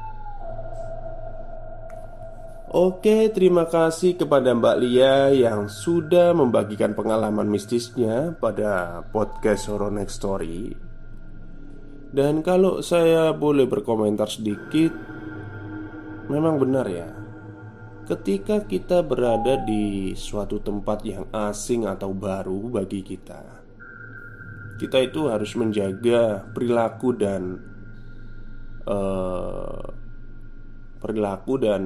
Oke, 2.69 3.33
terima 3.33 3.65
kasih 3.65 4.13
kepada 4.13 4.53
Mbak 4.53 4.77
Lia 4.77 5.33
yang 5.33 5.65
sudah 5.65 6.37
membagikan 6.37 6.93
pengalaman 6.93 7.49
mistisnya 7.49 8.37
pada 8.37 9.01
podcast 9.09 9.73
Horror 9.73 9.89
Next 9.89 10.21
Story. 10.21 10.77
Dan 12.13 12.45
kalau 12.45 12.85
saya 12.85 13.33
boleh 13.33 13.65
berkomentar 13.65 14.29
sedikit, 14.29 14.93
memang 16.29 16.61
benar 16.61 16.85
ya. 16.85 17.09
Ketika 18.05 18.61
kita 18.61 19.01
berada 19.01 19.65
di 19.65 20.13
suatu 20.13 20.61
tempat 20.61 21.01
yang 21.01 21.25
asing 21.33 21.89
atau 21.89 22.13
baru 22.13 22.69
bagi 22.69 23.01
kita, 23.01 23.65
kita 24.77 25.09
itu 25.09 25.25
harus 25.25 25.57
menjaga 25.57 26.45
perilaku 26.53 27.17
dan 27.17 27.65
uh, 28.85 29.89
perilaku 31.01 31.57
dan 31.57 31.81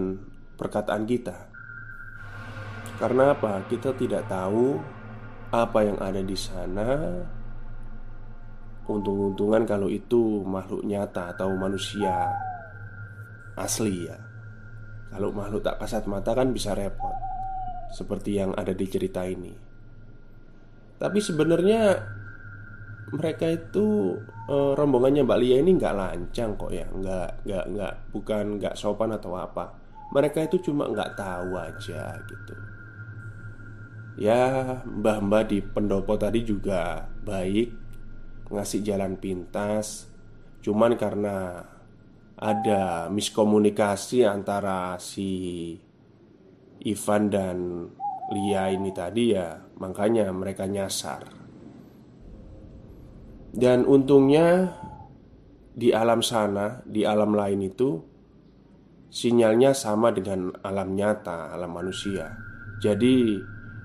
perkataan 0.57 1.03
kita. 1.09 1.53
Karena 3.01 3.33
apa? 3.33 3.65
Kita 3.65 3.91
tidak 3.97 4.29
tahu 4.29 4.77
apa 5.53 5.79
yang 5.85 5.97
ada 5.99 6.21
di 6.21 6.37
sana. 6.37 6.89
Untung-untungan 8.83 9.63
kalau 9.63 9.87
itu 9.87 10.43
makhluk 10.43 10.83
nyata 10.83 11.35
atau 11.35 11.51
manusia 11.55 12.31
asli 13.55 14.07
ya. 14.07 14.17
Kalau 15.13 15.29
makhluk 15.29 15.61
tak 15.61 15.77
kasat 15.83 16.07
mata 16.09 16.33
kan 16.33 16.51
bisa 16.51 16.73
repot. 16.73 17.13
Seperti 17.93 18.41
yang 18.41 18.55
ada 18.57 18.73
di 18.73 18.85
cerita 18.89 19.21
ini. 19.27 19.53
Tapi 20.97 21.19
sebenarnya 21.21 22.01
mereka 23.13 23.45
itu 23.45 24.17
e, 24.49 24.55
rombongannya 24.73 25.21
Mbak 25.21 25.39
Lia 25.43 25.57
ini 25.61 25.77
nggak 25.77 25.95
lancang 25.95 26.57
kok 26.57 26.71
ya, 26.73 26.87
nggak 26.89 27.45
nggak 27.45 27.65
nggak 27.77 27.93
bukan 28.09 28.45
nggak 28.57 28.73
sopan 28.73 29.13
atau 29.13 29.37
apa 29.37 29.82
mereka 30.11 30.43
itu 30.43 30.59
cuma 30.71 30.89
nggak 30.89 31.15
tahu 31.15 31.55
aja 31.55 32.19
gitu. 32.27 32.55
Ya 34.19 34.77
mbah-mbah 34.85 35.47
di 35.49 35.61
pendopo 35.61 36.13
tadi 36.21 36.45
juga 36.45 37.09
baik 37.25 37.83
Ngasih 38.53 38.85
jalan 38.85 39.17
pintas. 39.17 40.05
Cuman 40.61 40.93
karena 40.93 41.65
ada 42.37 43.09
miskomunikasi 43.09 44.27
antara 44.29 45.01
si 45.01 45.73
Ivan 46.85 47.33
dan 47.33 47.57
Lia 48.29 48.69
ini 48.69 48.93
tadi 48.93 49.33
ya 49.33 49.57
Makanya 49.81 50.29
mereka 50.29 50.69
nyasar. 50.69 51.25
Dan 53.53 53.85
untungnya 53.85 54.73
di 55.73 55.93
alam 55.93 56.21
sana, 56.21 56.81
di 56.85 57.05
alam 57.05 57.33
lain 57.33 57.61
itu 57.65 58.12
Sinyalnya 59.13 59.77
sama 59.77 60.09
dengan 60.09 60.49
alam 60.65 60.97
nyata, 60.97 61.53
alam 61.53 61.69
manusia. 61.69 62.33
Jadi 62.81 63.37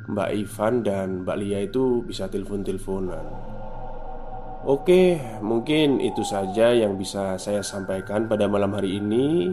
Mbak 0.09 0.31
Ivan 0.33 0.75
dan 0.81 1.09
Mbak 1.29 1.37
Lia 1.37 1.61
itu 1.69 2.01
bisa 2.01 2.33
telepon-teleponan. 2.33 3.29
Oke, 4.65 5.21
mungkin 5.45 6.01
itu 6.01 6.25
saja 6.25 6.73
yang 6.73 6.97
bisa 6.97 7.37
saya 7.37 7.61
sampaikan 7.61 8.25
pada 8.25 8.49
malam 8.49 8.73
hari 8.73 9.05
ini. 9.05 9.53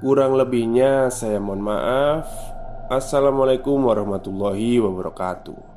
Kurang 0.00 0.40
lebihnya 0.40 1.12
saya 1.12 1.36
mohon 1.36 1.60
maaf. 1.60 2.32
Assalamualaikum 2.88 3.76
warahmatullahi 3.76 4.80
wabarakatuh 4.80 5.71